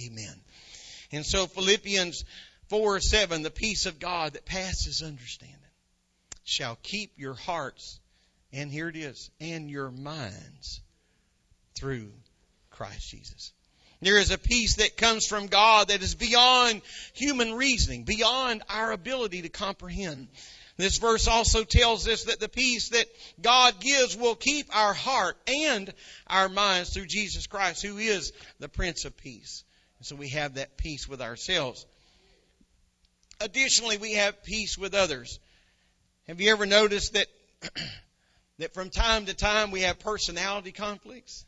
Amen. 0.04 0.34
And 1.12 1.26
so 1.26 1.46
Philippians 1.46 2.24
4 2.68 3.00
7, 3.00 3.42
the 3.42 3.50
peace 3.50 3.86
of 3.86 3.98
God 3.98 4.32
that 4.32 4.46
passes 4.46 5.02
understanding 5.02 5.58
shall 6.44 6.78
keep 6.82 7.12
your 7.18 7.34
hearts, 7.34 8.00
and 8.52 8.70
here 8.70 8.88
it 8.88 8.96
is, 8.96 9.30
and 9.40 9.70
your 9.70 9.90
minds 9.90 10.80
through 11.74 12.12
Christ 12.70 13.10
Jesus. 13.10 13.52
There 14.02 14.18
is 14.18 14.32
a 14.32 14.38
peace 14.38 14.76
that 14.76 14.96
comes 14.96 15.28
from 15.28 15.46
God 15.46 15.88
that 15.88 16.02
is 16.02 16.16
beyond 16.16 16.82
human 17.14 17.54
reasoning, 17.54 18.02
beyond 18.02 18.64
our 18.68 18.90
ability 18.90 19.42
to 19.42 19.48
comprehend. 19.48 20.26
This 20.76 20.98
verse 20.98 21.28
also 21.28 21.62
tells 21.62 22.08
us 22.08 22.24
that 22.24 22.40
the 22.40 22.48
peace 22.48 22.88
that 22.88 23.06
God 23.40 23.78
gives 23.78 24.16
will 24.16 24.34
keep 24.34 24.74
our 24.74 24.92
heart 24.92 25.36
and 25.46 25.94
our 26.26 26.48
minds 26.48 26.90
through 26.92 27.06
Jesus 27.06 27.46
Christ, 27.46 27.82
who 27.82 27.98
is 27.98 28.32
the 28.58 28.68
Prince 28.68 29.04
of 29.04 29.16
Peace. 29.16 29.62
And 29.98 30.06
so 30.06 30.16
we 30.16 30.30
have 30.30 30.54
that 30.54 30.76
peace 30.76 31.06
with 31.06 31.22
ourselves. 31.22 31.86
Additionally, 33.40 33.98
we 33.98 34.14
have 34.14 34.42
peace 34.42 34.76
with 34.76 34.94
others. 34.94 35.38
Have 36.26 36.40
you 36.40 36.50
ever 36.50 36.66
noticed 36.66 37.12
that 37.12 37.28
that 38.58 38.74
from 38.74 38.90
time 38.90 39.26
to 39.26 39.34
time 39.34 39.70
we 39.70 39.82
have 39.82 40.00
personality 40.00 40.72
conflicts? 40.72 41.44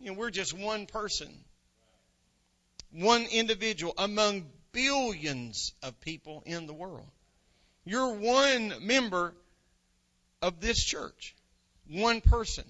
You 0.00 0.12
know, 0.12 0.18
we're 0.18 0.30
just 0.30 0.54
one 0.54 0.86
person, 0.86 1.28
one 2.90 3.26
individual 3.30 3.92
among 3.98 4.46
billions 4.72 5.72
of 5.82 6.00
people 6.00 6.42
in 6.46 6.66
the 6.66 6.72
world. 6.72 7.10
You're 7.84 8.14
one 8.14 8.74
member 8.80 9.34
of 10.40 10.60
this 10.60 10.82
church. 10.82 11.34
One 11.88 12.22
person. 12.22 12.64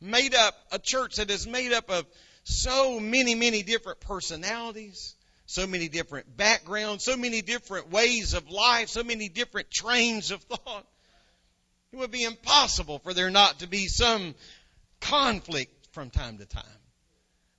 Made 0.00 0.34
up, 0.34 0.54
a 0.70 0.78
church 0.78 1.16
that 1.16 1.30
is 1.30 1.46
made 1.46 1.72
up 1.72 1.90
of 1.90 2.06
so 2.44 3.00
many, 3.00 3.34
many 3.34 3.62
different 3.62 4.00
personalities, 4.00 5.14
so 5.46 5.66
many 5.66 5.88
different 5.88 6.36
backgrounds, 6.36 7.04
so 7.04 7.16
many 7.16 7.42
different 7.42 7.90
ways 7.90 8.34
of 8.34 8.48
life, 8.48 8.90
so 8.90 9.02
many 9.02 9.28
different 9.28 9.70
trains 9.70 10.30
of 10.30 10.42
thought. 10.42 10.86
It 11.92 11.96
would 11.96 12.10
be 12.10 12.24
impossible 12.24 12.98
for 13.00 13.12
there 13.12 13.30
not 13.30 13.60
to 13.60 13.66
be 13.66 13.88
some 13.88 14.34
conflict 15.00 15.83
from 15.94 16.10
time 16.10 16.38
to 16.38 16.46
time. 16.46 16.64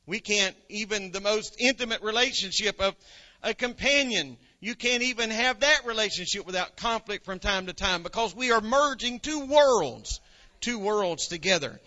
We 0.06 0.20
can't 0.20 0.56
even 0.70 1.12
the 1.12 1.22
most 1.22 1.56
intimate 1.58 2.04
relationship 2.04 2.80
of 2.80 2.96
a 3.42 3.54
companion. 3.54 4.38
You 4.60 4.76
can't 4.76 5.02
even 5.02 5.32
have 5.32 5.62
that 5.62 5.86
relationship 5.86 6.46
without 6.46 6.78
conflict 6.78 7.26
from 7.26 7.40
time 7.40 7.68
to 7.68 7.74
time 7.74 8.04
because 8.04 8.36
we 8.36 8.52
are 8.52 8.62
merging 8.62 9.20
two 9.20 9.46
worlds, 9.46 10.20
two 10.62 10.78
worlds 10.78 11.28
together. 11.28 11.80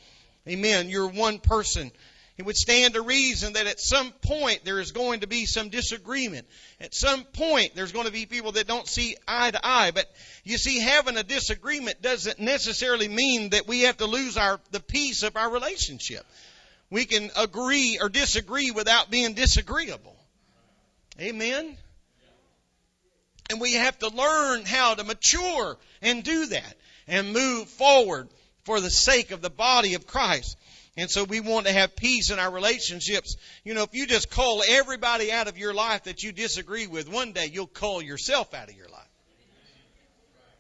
Amen. 0.49 0.89
You're 0.89 1.09
one 1.09 1.39
person 1.39 1.93
it 2.39 2.47
would 2.47 2.57
stand 2.57 2.95
to 2.95 3.03
reason 3.03 3.55
that 3.55 3.67
at 3.67 3.81
some 3.81 4.13
point 4.13 4.65
there 4.65 4.79
is 4.79 4.93
going 4.93 5.21
to 5.21 5.27
be 5.27 5.45
some 5.45 5.71
disagreement. 5.71 6.47
At 6.81 6.95
some 6.95 7.25
point 7.25 7.75
there's 7.75 7.91
going 7.91 8.07
to 8.07 8.13
be 8.13 8.27
people 8.27 8.53
that 8.53 8.69
don't 8.69 8.87
see 8.87 9.17
eye 9.27 9.51
to 9.51 9.61
eye. 9.61 9.91
But 9.91 10.07
you 10.45 10.57
see, 10.57 10.79
having 10.79 11.17
a 11.17 11.25
disagreement 11.25 12.01
doesn't 12.01 12.39
necessarily 12.39 13.09
mean 13.09 13.51
that 13.51 13.67
we 13.67 13.83
have 13.83 13.97
to 13.97 14.07
lose 14.07 14.37
our, 14.37 14.61
the 14.71 14.79
peace 14.79 15.25
of 15.25 15.37
our 15.37 15.51
relationship. 15.51 16.25
We 16.91 17.07
can 17.07 17.33
agree 17.37 17.99
or 18.01 18.09
disagree 18.09 18.71
without 18.71 19.11
being 19.11 19.35
disagreeable. 19.35 20.17
Amen? 21.21 21.77
And 23.51 23.61
we 23.61 23.73
have 23.75 23.99
to 23.99 24.11
learn 24.11 24.65
how 24.65 24.95
to 24.95 25.03
mature 25.03 25.77
and 26.03 26.23
do 26.23 26.47
that 26.47 26.77
and 27.09 27.33
move 27.33 27.69
forward 27.69 28.29
for 28.63 28.81
the 28.81 28.91
sake 28.91 29.33
of 29.33 29.43
the 29.43 29.51
body 29.51 29.95
of 29.95 30.07
Christ. 30.07 30.57
And 30.99 31.09
so 31.09 31.23
we 31.23 31.39
want 31.39 31.69
to 31.69 31.73
have 31.73 31.95
peace 31.95 32.33
in 32.33 32.41
our 32.41 32.51
relationships. 32.51 33.37
You 33.63 33.75
know, 33.75 33.85
if 33.85 33.95
you 33.95 34.05
just 34.05 34.31
call 34.31 34.65
everybody 34.69 35.31
out 35.31 35.47
of 35.47 35.57
your 35.57 35.73
life 35.73 36.05
that 36.05 36.25
you 36.25 36.33
disagree 36.33 36.89
with, 36.89 37.09
one 37.09 37.31
day 37.31 37.49
you'll 37.53 37.69
call 37.69 38.03
yourself 38.03 38.53
out 38.53 38.69
of 38.69 38.77
your 38.77 38.89
life. 38.89 39.09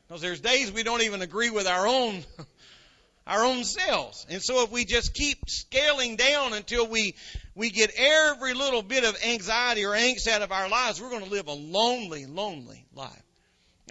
Because 0.06 0.22
there's 0.22 0.40
days 0.40 0.70
we 0.70 0.84
don't 0.84 1.02
even 1.02 1.22
agree 1.22 1.50
with 1.50 1.66
our 1.66 1.88
own 1.88 2.22
our 3.26 3.44
own 3.44 3.64
selves. 3.64 4.26
And 4.30 4.40
so 4.40 4.62
if 4.62 4.70
we 4.70 4.84
just 4.84 5.12
keep 5.12 5.50
scaling 5.50 6.14
down 6.14 6.54
until 6.54 6.86
we 6.86 7.16
we 7.56 7.70
get 7.70 7.90
every 7.96 8.54
little 8.54 8.82
bit 8.82 9.02
of 9.02 9.20
anxiety 9.26 9.84
or 9.84 9.90
angst 9.90 10.28
out 10.28 10.42
of 10.42 10.52
our 10.52 10.68
lives, 10.68 11.02
we're 11.02 11.10
going 11.10 11.24
to 11.24 11.30
live 11.30 11.48
a 11.48 11.52
lonely, 11.52 12.26
lonely 12.26 12.86
life. 12.94 13.27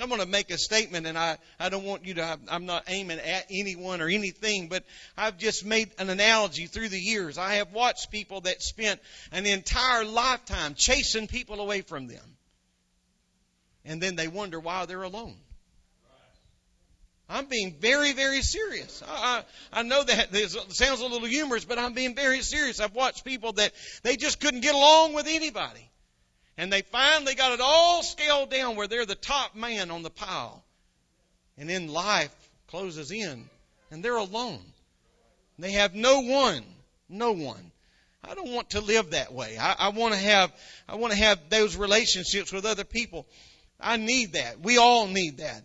I'm 0.02 0.10
going 0.10 0.22
to 0.22 0.28
make 0.28 0.52
a 0.52 0.58
statement, 0.58 1.08
and 1.08 1.18
I, 1.18 1.38
I 1.60 1.70
don't 1.70 1.84
want 1.84 2.06
you 2.06 2.16
to, 2.16 2.40
I'm 2.50 2.66
not 2.66 2.84
aiming 2.88 3.20
at 3.20 3.46
anyone 3.50 4.02
or 4.02 4.08
anything, 4.08 4.68
but 4.68 4.84
I've 5.18 5.38
just 5.38 5.66
made 5.66 5.90
an 6.00 6.10
analogy 6.10 6.68
through 6.68 6.90
the 6.90 7.00
years. 7.00 7.38
I 7.38 7.56
have 7.56 7.72
watched 7.74 8.12
people 8.12 8.42
that 8.42 8.62
spent 8.62 9.00
an 9.32 9.46
entire 9.46 10.06
lifetime 10.06 10.76
chasing 10.76 11.28
people 11.28 11.60
away 11.60 11.82
from 11.82 12.08
them. 12.08 12.38
And 13.86 14.02
then 14.02 14.16
they 14.16 14.28
wonder 14.28 14.60
why 14.60 14.86
they're 14.86 15.04
alone. 15.04 15.38
I'm 17.30 17.46
being 17.46 17.76
very, 17.80 18.14
very 18.14 18.42
serious. 18.42 19.04
I, 19.06 19.44
I, 19.74 19.80
I 19.80 19.84
know 19.84 20.04
that 20.04 20.32
this 20.32 20.58
sounds 20.70 21.02
a 21.02 21.06
little 21.06 21.28
humorous, 21.28 21.66
but 21.66 21.78
I'm 21.78 21.94
being 21.94 22.16
very 22.16 22.42
serious. 22.42 22.80
I've 22.80 22.96
watched 22.96 23.26
people 23.26 23.54
that 23.54 23.74
they 24.04 24.16
just 24.16 24.40
couldn't 24.40 24.62
get 24.62 24.76
along 24.76 25.14
with 25.14 25.28
anybody. 25.28 25.90
And 26.58 26.74
they 26.74 26.82
finally 26.82 27.36
got 27.36 27.52
it 27.52 27.62
all 27.62 28.02
scaled 28.04 28.50
down 28.50 28.76
where 28.76 28.88
they're 28.88 29.06
the 29.06 29.16
top 29.16 29.56
man 29.56 29.92
on 29.92 30.02
the 30.02 30.10
pile. 30.10 30.64
And 31.58 31.70
then 31.70 31.88
life 31.88 32.34
closes 32.68 33.12
in 33.12 33.50
and 33.92 34.04
they're 34.04 34.18
alone. 34.18 34.62
They 35.60 35.72
have 35.72 35.96
no 35.96 36.22
one, 36.22 36.64
no 37.10 37.32
one. 37.32 37.72
I 38.24 38.36
don't 38.36 38.52
want 38.52 38.72
to 38.72 38.82
live 38.82 39.12
that 39.12 39.34
way. 39.34 39.58
I, 39.58 39.76
I 39.80 39.90
want 39.90 40.14
to 40.14 40.20
have, 40.20 40.52
I 40.88 40.96
want 40.96 41.14
to 41.14 41.20
have 41.20 41.50
those 41.50 41.76
relationships 41.76 42.52
with 42.52 42.66
other 42.66 42.84
people. 42.84 43.26
I 43.80 43.98
need 43.98 44.34
that. 44.34 44.60
We 44.60 44.78
all 44.78 45.08
need 45.08 45.38
that. 45.38 45.64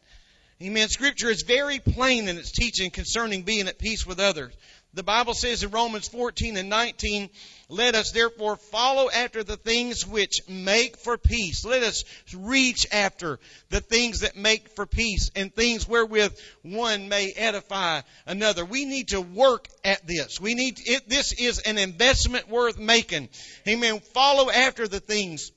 Amen. 0.63 0.89
Scripture 0.89 1.29
is 1.29 1.43
very 1.43 1.81
plain 1.81 2.29
in 2.29 2.39
its 2.39 2.53
teaching 2.53 2.91
concerning 2.91 3.43
being 3.43 3.67
at 3.67 3.79
peace 3.79 4.07
with 4.07 4.21
others. 4.21 4.53
The 4.95 5.03
Bible 5.03 5.33
says 5.33 5.63
in 5.63 5.71
Romans 5.71 6.09
14 6.09 6.59
and 6.59 6.69
19, 6.69 7.31
let 7.71 7.95
us 7.95 8.11
therefore 8.11 8.57
follow 8.57 9.09
after 9.11 9.43
the 9.43 9.57
things 9.57 10.07
which 10.07 10.47
make 10.49 10.99
for 10.99 11.17
peace. 11.17 11.65
Let 11.65 11.83
us 11.83 12.05
reach 12.35 12.87
after 12.93 13.39
the 13.71 13.81
things 13.81 14.21
that 14.21 14.37
make 14.37 14.69
for 14.77 14.85
peace 14.85 15.31
and 15.35 15.55
things 15.55 15.89
wherewith 15.89 16.39
one 16.61 17.09
may 17.09 17.33
edify 17.33 18.03
another. 18.27 18.67
We 18.67 18.85
need 18.85 19.09
to 19.09 19.23
work 19.23 19.67
at 19.83 20.07
this. 20.07 20.39
We 20.39 20.55
need, 20.55 20.79
it, 20.85 21.09
this 21.09 21.33
is 21.33 21.61
an 21.61 21.79
investment 21.79 22.51
worth 22.51 22.79
making. 22.79 23.31
Amen. 23.67 24.01
Follow 24.01 24.51
after 24.51 24.87
the 24.87 25.01
things 25.01 25.53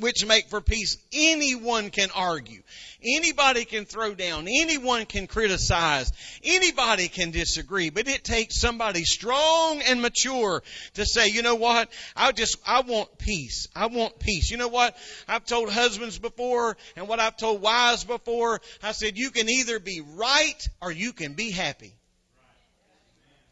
which 0.00 0.26
make 0.26 0.48
for 0.48 0.60
peace. 0.60 0.96
Anyone 1.12 1.90
can 1.90 2.10
argue. 2.14 2.62
Anybody 3.02 3.64
can 3.64 3.84
throw 3.86 4.14
down. 4.14 4.46
Anyone 4.48 5.06
can 5.06 5.26
criticize. 5.26 6.12
Anybody 6.44 7.08
can 7.08 7.30
disagree. 7.30 7.90
But 7.90 8.08
it 8.08 8.24
takes 8.24 8.60
somebody 8.60 9.04
strong 9.04 9.80
and 9.82 10.02
mature 10.02 10.62
to 10.94 11.06
say, 11.06 11.28
you 11.28 11.42
know 11.42 11.54
what? 11.54 11.90
I 12.14 12.32
just, 12.32 12.56
I 12.66 12.80
want 12.82 13.18
peace. 13.18 13.68
I 13.74 13.86
want 13.86 14.18
peace. 14.18 14.50
You 14.50 14.58
know 14.58 14.68
what? 14.68 14.96
I've 15.28 15.46
told 15.46 15.70
husbands 15.70 16.18
before 16.18 16.76
and 16.96 17.08
what 17.08 17.20
I've 17.20 17.36
told 17.36 17.62
wives 17.62 18.04
before. 18.04 18.60
I 18.82 18.92
said, 18.92 19.16
you 19.16 19.30
can 19.30 19.48
either 19.48 19.78
be 19.78 20.02
right 20.14 20.68
or 20.82 20.92
you 20.92 21.12
can 21.12 21.34
be 21.34 21.50
happy. 21.50 21.94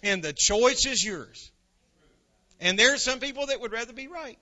And 0.02 0.22
the 0.22 0.32
choice 0.32 0.86
is 0.86 1.02
yours. 1.02 1.50
And 2.60 2.78
there 2.78 2.94
are 2.94 2.98
some 2.98 3.20
people 3.20 3.46
that 3.46 3.60
would 3.60 3.72
rather 3.72 3.92
be 3.92 4.08
right. 4.08 4.38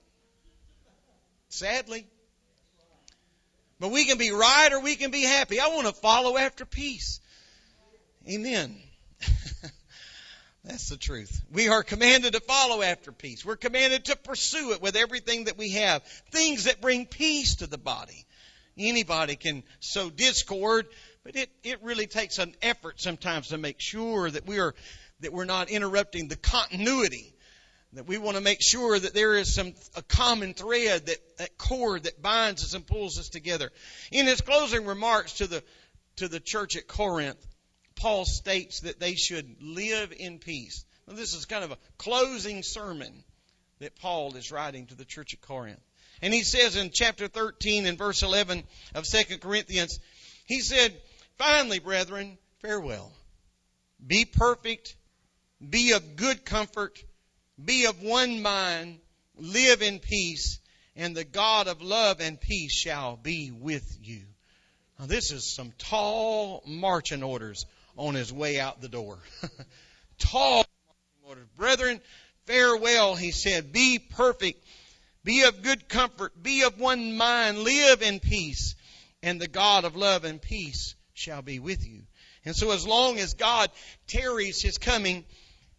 Sadly. 1.49 2.07
But 3.79 3.91
we 3.91 4.05
can 4.05 4.17
be 4.17 4.31
right 4.31 4.69
or 4.71 4.81
we 4.81 4.95
can 4.95 5.11
be 5.11 5.23
happy. 5.23 5.59
I 5.59 5.67
want 5.67 5.87
to 5.87 5.93
follow 5.93 6.37
after 6.37 6.65
peace. 6.65 7.19
Amen. 8.27 8.75
That's 10.63 10.89
the 10.89 10.97
truth. 10.97 11.43
We 11.51 11.69
are 11.69 11.83
commanded 11.83 12.33
to 12.33 12.39
follow 12.41 12.81
after 12.81 13.11
peace. 13.11 13.45
We're 13.45 13.55
commanded 13.55 14.05
to 14.05 14.15
pursue 14.15 14.71
it 14.73 14.81
with 14.81 14.95
everything 14.95 15.45
that 15.45 15.57
we 15.57 15.71
have. 15.73 16.03
Things 16.31 16.65
that 16.65 16.81
bring 16.81 17.05
peace 17.05 17.57
to 17.57 17.67
the 17.67 17.77
body. 17.77 18.25
Anybody 18.77 19.35
can 19.35 19.63
sow 19.79 20.09
discord, 20.09 20.87
but 21.23 21.35
it, 21.35 21.49
it 21.63 21.83
really 21.83 22.07
takes 22.07 22.37
an 22.37 22.53
effort 22.61 22.99
sometimes 22.99 23.49
to 23.49 23.57
make 23.57 23.79
sure 23.79 24.29
that 24.29 24.45
we 24.45 24.59
are 24.59 24.75
that 25.19 25.33
we're 25.33 25.45
not 25.45 25.69
interrupting 25.69 26.27
the 26.27 26.35
continuity 26.35 27.33
that 27.93 28.07
we 28.07 28.17
want 28.17 28.37
to 28.37 28.43
make 28.43 28.61
sure 28.61 28.99
that 28.99 29.13
there 29.13 29.35
is 29.35 29.53
some 29.53 29.73
a 29.95 30.01
common 30.01 30.53
thread 30.53 31.05
that, 31.05 31.37
that 31.37 31.57
cord 31.57 32.03
that 32.03 32.21
binds 32.21 32.63
us 32.63 32.73
and 32.73 32.85
pulls 32.85 33.17
us 33.17 33.29
together. 33.29 33.71
In 34.11 34.27
his 34.27 34.41
closing 34.41 34.85
remarks 34.85 35.33
to 35.33 35.47
the 35.47 35.63
to 36.17 36.27
the 36.27 36.39
church 36.39 36.75
at 36.75 36.87
Corinth, 36.87 37.45
Paul 37.95 38.25
states 38.25 38.81
that 38.81 38.99
they 38.99 39.15
should 39.15 39.57
live 39.61 40.13
in 40.17 40.39
peace. 40.39 40.85
Now, 41.07 41.15
this 41.15 41.33
is 41.33 41.45
kind 41.45 41.63
of 41.63 41.71
a 41.71 41.77
closing 41.97 42.63
sermon 42.63 43.23
that 43.79 43.95
Paul 43.95 44.35
is 44.35 44.51
writing 44.51 44.87
to 44.87 44.95
the 44.95 45.05
church 45.05 45.33
at 45.33 45.41
Corinth. 45.41 45.79
And 46.21 46.33
he 46.33 46.41
says 46.43 46.75
in 46.75 46.89
chapter 46.91 47.27
13 47.27 47.85
and 47.85 47.97
verse 47.97 48.23
11 48.23 48.63
of 48.95 49.05
2 49.05 49.37
Corinthians, 49.37 49.99
he 50.45 50.61
said, 50.61 50.93
Finally, 51.37 51.79
brethren, 51.79 52.37
farewell. 52.61 53.11
Be 54.05 54.25
perfect, 54.25 54.95
be 55.67 55.91
of 55.93 56.15
good 56.15 56.43
comfort, 56.45 57.03
be 57.63 57.85
of 57.85 58.01
one 58.01 58.41
mind, 58.41 58.99
live 59.35 59.81
in 59.81 59.99
peace, 59.99 60.59
and 60.95 61.15
the 61.15 61.23
God 61.23 61.67
of 61.67 61.81
love 61.81 62.19
and 62.21 62.39
peace 62.39 62.73
shall 62.73 63.15
be 63.15 63.51
with 63.51 63.97
you. 64.01 64.23
Now, 64.99 65.05
this 65.05 65.31
is 65.31 65.45
some 65.45 65.71
tall 65.77 66.63
marching 66.65 67.23
orders 67.23 67.65
on 67.95 68.15
his 68.15 68.33
way 68.33 68.59
out 68.59 68.81
the 68.81 68.89
door. 68.89 69.19
tall 70.19 70.65
marching 70.87 71.27
orders. 71.27 71.47
Brethren, 71.55 72.01
farewell, 72.45 73.15
he 73.15 73.31
said. 73.31 73.71
Be 73.71 73.99
perfect. 73.99 74.63
Be 75.23 75.43
of 75.43 75.61
good 75.61 75.87
comfort. 75.87 76.41
Be 76.41 76.63
of 76.63 76.79
one 76.79 77.17
mind. 77.17 77.59
Live 77.59 78.01
in 78.01 78.19
peace. 78.19 78.75
And 79.21 79.39
the 79.39 79.47
God 79.47 79.83
of 79.83 79.95
love 79.95 80.25
and 80.25 80.41
peace 80.41 80.95
shall 81.13 81.41
be 81.41 81.59
with 81.59 81.85
you. 81.87 82.03
And 82.45 82.55
so 82.55 82.71
as 82.71 82.87
long 82.87 83.19
as 83.19 83.33
God 83.33 83.69
tarries 84.07 84.61
his 84.61 84.77
coming, 84.77 85.25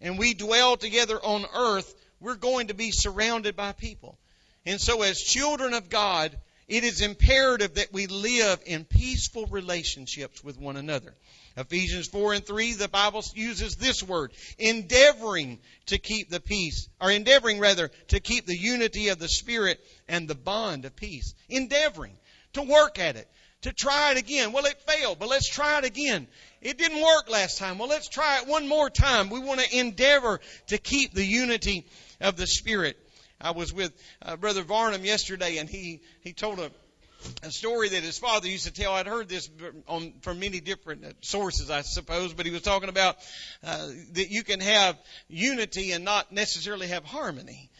and 0.00 0.18
we 0.18 0.34
dwell 0.34 0.76
together 0.76 1.18
on 1.18 1.44
earth, 1.54 1.94
we're 2.20 2.36
going 2.36 2.68
to 2.68 2.74
be 2.74 2.90
surrounded 2.90 3.56
by 3.56 3.72
people. 3.72 4.18
And 4.66 4.80
so, 4.80 5.02
as 5.02 5.20
children 5.20 5.74
of 5.74 5.88
God, 5.88 6.36
it 6.68 6.84
is 6.84 7.00
imperative 7.00 7.74
that 7.74 7.92
we 7.92 8.06
live 8.06 8.60
in 8.66 8.84
peaceful 8.84 9.46
relationships 9.46 10.44
with 10.44 10.58
one 10.58 10.76
another. 10.76 11.14
Ephesians 11.56 12.06
4 12.08 12.34
and 12.34 12.46
3, 12.46 12.74
the 12.74 12.88
Bible 12.88 13.24
uses 13.34 13.76
this 13.76 14.02
word, 14.02 14.32
endeavoring 14.58 15.58
to 15.86 15.98
keep 15.98 16.30
the 16.30 16.40
peace, 16.40 16.88
or 17.00 17.10
endeavoring 17.10 17.58
rather, 17.58 17.90
to 18.08 18.20
keep 18.20 18.46
the 18.46 18.56
unity 18.56 19.08
of 19.08 19.18
the 19.18 19.28
Spirit 19.28 19.80
and 20.06 20.28
the 20.28 20.34
bond 20.34 20.84
of 20.84 20.94
peace. 20.94 21.34
Endeavoring 21.48 22.16
to 22.52 22.62
work 22.62 22.98
at 22.98 23.16
it, 23.16 23.28
to 23.62 23.72
try 23.72 24.12
it 24.12 24.18
again. 24.18 24.52
Well, 24.52 24.66
it 24.66 24.80
failed, 24.82 25.18
but 25.18 25.28
let's 25.28 25.48
try 25.48 25.78
it 25.78 25.84
again. 25.84 26.26
It 26.60 26.78
didn't 26.78 27.02
work 27.02 27.30
last 27.30 27.58
time. 27.58 27.78
Well, 27.78 27.88
let's 27.88 28.08
try 28.08 28.38
it 28.38 28.46
one 28.46 28.68
more 28.68 28.90
time. 28.90 29.30
We 29.30 29.40
want 29.40 29.60
to 29.60 29.78
endeavor 29.78 30.40
to 30.68 30.78
keep 30.78 31.14
the 31.14 31.24
unity 31.24 31.86
of 32.20 32.36
the 32.36 32.46
Spirit. 32.46 32.96
I 33.40 33.52
was 33.52 33.72
with 33.72 33.92
uh, 34.22 34.36
Brother 34.36 34.62
Varnum 34.62 35.04
yesterday, 35.04 35.58
and 35.58 35.68
he, 35.68 36.00
he 36.22 36.32
told 36.32 36.58
a, 36.58 36.70
a 37.44 37.50
story 37.50 37.88
that 37.90 38.02
his 38.02 38.18
father 38.18 38.48
used 38.48 38.64
to 38.64 38.72
tell. 38.72 38.94
I'd 38.94 39.06
heard 39.06 39.28
this 39.28 39.48
on, 39.86 40.14
from 40.22 40.40
many 40.40 40.60
different 40.60 41.04
uh, 41.04 41.12
sources, 41.20 41.70
I 41.70 41.82
suppose, 41.82 42.34
but 42.34 42.46
he 42.46 42.52
was 42.52 42.62
talking 42.62 42.88
about 42.88 43.16
uh, 43.62 43.88
that 44.12 44.30
you 44.30 44.42
can 44.42 44.58
have 44.60 44.98
unity 45.28 45.92
and 45.92 46.04
not 46.04 46.32
necessarily 46.32 46.88
have 46.88 47.04
harmony. 47.04 47.70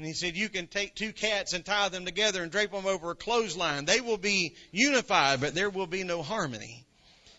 And 0.00 0.06
he 0.06 0.14
said, 0.14 0.34
You 0.34 0.48
can 0.48 0.66
take 0.66 0.94
two 0.94 1.12
cats 1.12 1.52
and 1.52 1.62
tie 1.62 1.90
them 1.90 2.06
together 2.06 2.42
and 2.42 2.50
drape 2.50 2.72
them 2.72 2.86
over 2.86 3.10
a 3.10 3.14
clothesline. 3.14 3.84
They 3.84 4.00
will 4.00 4.16
be 4.16 4.54
unified, 4.72 5.42
but 5.42 5.54
there 5.54 5.68
will 5.68 5.86
be 5.86 6.04
no 6.04 6.22
harmony. 6.22 6.86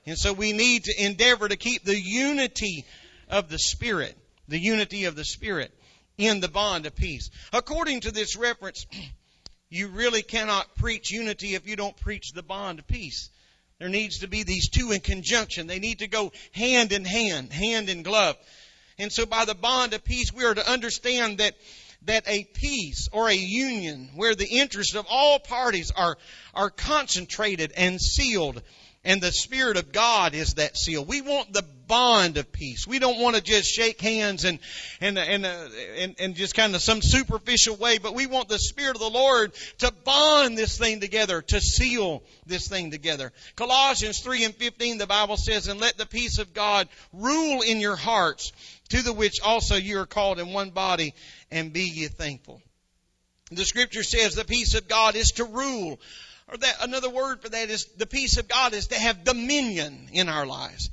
And 0.06 0.16
so 0.16 0.32
we 0.32 0.54
need 0.54 0.84
to 0.84 1.04
endeavor 1.04 1.48
to 1.48 1.56
keep 1.56 1.84
the 1.84 2.00
unity 2.00 2.86
of 3.30 3.50
the 3.50 3.58
Spirit, 3.58 4.16
the 4.48 4.60
unity 4.60 5.06
of 5.06 5.16
the 5.16 5.26
Spirit 5.26 5.72
in 6.20 6.40
the 6.40 6.50
bond 6.50 6.86
of 6.86 6.96
peace. 6.96 7.32
According 7.52 8.02
to 8.02 8.12
this 8.12 8.38
reference, 8.38 8.86
you 9.72 9.88
really 9.88 10.22
cannot 10.22 10.76
preach 10.76 11.10
unity 11.10 11.56
if 11.56 11.68
you 11.68 11.76
don't 11.76 11.98
preach 11.98 12.32
the 12.32 12.44
bond 12.44 12.78
of 12.78 12.86
peace. 12.86 13.32
There 13.80 13.90
needs 13.90 14.20
to 14.20 14.28
be 14.28 14.44
these 14.44 14.70
two 14.70 14.92
in 14.92 15.00
conjunction. 15.00 15.66
They 15.66 15.80
need 15.80 16.00
to 16.00 16.08
go 16.08 16.32
hand 16.52 16.92
in 16.92 17.06
hand, 17.06 17.52
hand 17.52 17.90
in 17.90 18.04
glove. 18.04 18.38
And 19.00 19.12
so 19.12 19.26
by 19.26 19.46
the 19.46 19.56
bond 19.56 19.96
of 19.96 20.04
peace, 20.04 20.32
we 20.32 20.46
are 20.46 20.54
to 20.54 20.72
understand 20.72 21.40
that 21.40 21.56
that 22.04 22.24
a 22.28 22.44
peace 22.44 23.08
or 23.12 23.30
a 23.30 23.36
union 23.36 24.10
where 24.16 24.36
the 24.36 24.48
interests 24.48 24.96
of 24.96 25.06
all 25.10 25.40
parties 25.40 25.92
are, 25.92 26.18
are 26.54 26.70
concentrated 26.70 27.74
and 27.76 28.02
sealed 28.02 28.62
and 29.04 29.22
the 29.22 29.32
Spirit 29.32 29.78
of 29.78 29.92
God 29.92 30.36
is 30.36 30.56
that 30.56 30.78
seal. 30.78 31.04
We 31.04 31.22
want 31.22 31.54
the 31.54 31.66
bond 31.92 32.38
of 32.38 32.50
peace. 32.54 32.88
We 32.88 33.00
don't 33.00 33.20
want 33.20 33.36
to 33.36 33.42
just 33.42 33.70
shake 33.70 34.00
hands 34.00 34.46
and, 34.46 34.60
and, 35.02 35.20
and, 35.20 35.46
uh, 35.46 35.68
and, 35.98 36.16
and 36.20 36.36
just 36.36 36.56
kind 36.56 36.74
of 36.74 36.82
some 36.82 37.02
superficial 37.02 37.76
way, 37.76 37.98
but 37.98 38.16
we 38.16 38.28
want 38.28 38.48
the 38.48 38.60
Spirit 38.60 38.96
of 38.96 39.02
the 39.02 39.10
Lord 39.10 39.52
to 39.80 39.92
bond 40.06 40.58
this 40.58 40.78
thing 40.78 41.02
together, 41.02 41.42
to 41.42 41.60
seal 41.60 42.24
this 42.46 42.70
thing 42.70 42.92
together. 42.92 43.34
Colossians 43.58 44.22
3 44.22 44.46
and 44.46 44.56
15, 44.56 45.00
the 45.00 45.06
Bible 45.06 45.36
says, 45.36 45.68
and 45.68 45.82
let 45.82 45.98
the 45.98 46.06
peace 46.06 46.40
of 46.40 46.54
God 46.54 46.88
rule 47.12 47.62
in 47.62 47.82
your 47.82 47.98
hearts, 47.98 48.54
to 48.88 49.02
the 49.02 49.12
which 49.12 49.42
also 49.42 49.76
you 49.76 50.00
are 50.00 50.06
called 50.06 50.40
in 50.40 50.54
one 50.54 50.70
body, 50.70 51.14
and 51.52 51.74
be 51.74 51.84
ye 51.84 52.08
thankful. 52.08 52.62
The 53.52 53.66
scripture 53.66 54.04
says 54.04 54.34
the 54.34 54.46
peace 54.46 54.76
of 54.76 54.88
God 54.88 55.18
is 55.18 55.32
to 55.34 55.44
rule. 55.44 56.00
Or 56.48 56.56
that 56.56 56.76
another 56.84 57.10
word 57.10 57.42
for 57.42 57.50
that 57.50 57.70
is 57.70 57.88
the 57.98 58.08
peace 58.08 58.38
of 58.38 58.48
God 58.48 58.74
is 58.74 58.88
to 58.88 58.96
have 58.96 59.26
dominion 59.26 60.08
in 60.14 60.30
our 60.30 60.46
lives. 60.46 60.90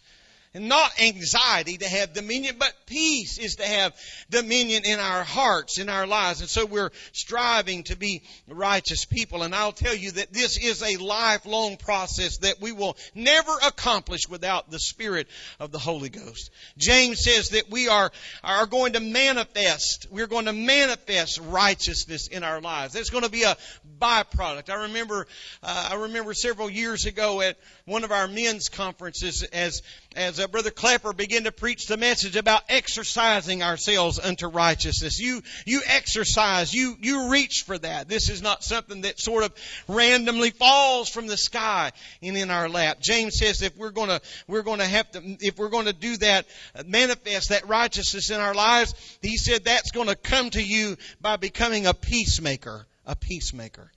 And 0.54 0.68
not 0.68 0.90
anxiety 1.00 1.76
to 1.78 1.88
have 1.88 2.14
dominion, 2.14 2.56
but 2.58 2.72
peace 2.86 3.38
is 3.38 3.56
to 3.56 3.66
have 3.66 3.94
dominion 4.30 4.84
in 4.84 4.98
our 4.98 5.22
hearts, 5.22 5.78
in 5.78 5.88
our 5.88 6.06
lives. 6.06 6.40
And 6.40 6.48
so 6.48 6.64
we're 6.64 6.90
striving 7.12 7.84
to 7.84 7.96
be 7.96 8.22
righteous 8.48 9.04
people. 9.04 9.42
And 9.42 9.54
I'll 9.54 9.72
tell 9.72 9.94
you 9.94 10.12
that 10.12 10.32
this 10.32 10.58
is 10.58 10.82
a 10.82 10.96
lifelong 10.96 11.76
process 11.76 12.38
that 12.38 12.60
we 12.60 12.72
will 12.72 12.96
never 13.14 13.52
accomplish 13.66 14.28
without 14.28 14.70
the 14.70 14.78
Spirit 14.78 15.28
of 15.60 15.70
the 15.70 15.78
Holy 15.78 16.08
Ghost. 16.08 16.50
James 16.78 17.22
says 17.22 17.50
that 17.50 17.70
we 17.70 17.88
are, 17.88 18.10
are 18.42 18.66
going 18.66 18.94
to 18.94 19.00
manifest, 19.00 20.06
we're 20.10 20.26
going 20.26 20.46
to 20.46 20.52
manifest 20.52 21.40
righteousness 21.40 22.26
in 22.26 22.42
our 22.42 22.60
lives. 22.60 22.94
There's 22.94 23.10
going 23.10 23.24
to 23.24 23.30
be 23.30 23.42
a 23.42 23.56
byproduct. 24.00 24.70
I 24.70 24.84
remember, 24.84 25.26
uh, 25.62 25.88
I 25.92 25.94
remember 25.96 26.32
several 26.34 26.70
years 26.70 27.06
ago 27.06 27.40
at 27.40 27.56
one 27.84 28.04
of 28.04 28.12
our 28.12 28.28
men's 28.28 28.68
conferences 28.68 29.42
as 29.42 29.82
as 30.16 30.44
Brother 30.46 30.70
Klepper 30.70 31.12
began 31.12 31.44
to 31.44 31.52
preach 31.52 31.86
the 31.86 31.96
message 31.96 32.34
about 32.34 32.62
exercising 32.68 33.62
ourselves 33.62 34.18
unto 34.18 34.48
righteousness. 34.48 35.20
You, 35.20 35.42
you 35.66 35.82
exercise, 35.86 36.72
you, 36.74 36.96
you 37.00 37.30
reach 37.30 37.64
for 37.66 37.78
that. 37.78 38.08
This 38.08 38.30
is 38.30 38.42
not 38.42 38.64
something 38.64 39.02
that 39.02 39.20
sort 39.20 39.44
of 39.44 39.52
randomly 39.86 40.50
falls 40.50 41.08
from 41.08 41.26
the 41.26 41.36
sky 41.36 41.92
and 42.22 42.36
in 42.36 42.50
our 42.50 42.68
lap. 42.68 42.98
James 43.00 43.38
says 43.38 43.62
if 43.62 43.76
we're 43.76 43.90
gonna, 43.90 44.20
we're 44.46 44.62
gonna 44.62 44.86
have 44.86 45.10
to, 45.12 45.36
if 45.40 45.58
we're 45.58 45.68
gonna 45.68 45.92
do 45.92 46.16
that, 46.16 46.46
uh, 46.74 46.82
manifest 46.86 47.50
that 47.50 47.68
righteousness 47.68 48.30
in 48.30 48.40
our 48.40 48.54
lives, 48.54 48.94
he 49.22 49.36
said 49.36 49.64
that's 49.64 49.90
gonna 49.92 50.16
come 50.16 50.50
to 50.50 50.62
you 50.62 50.96
by 51.20 51.36
becoming 51.36 51.86
a 51.86 51.94
peacemaker. 51.94 52.86
A 53.06 53.14
peacemaker. 53.14 53.90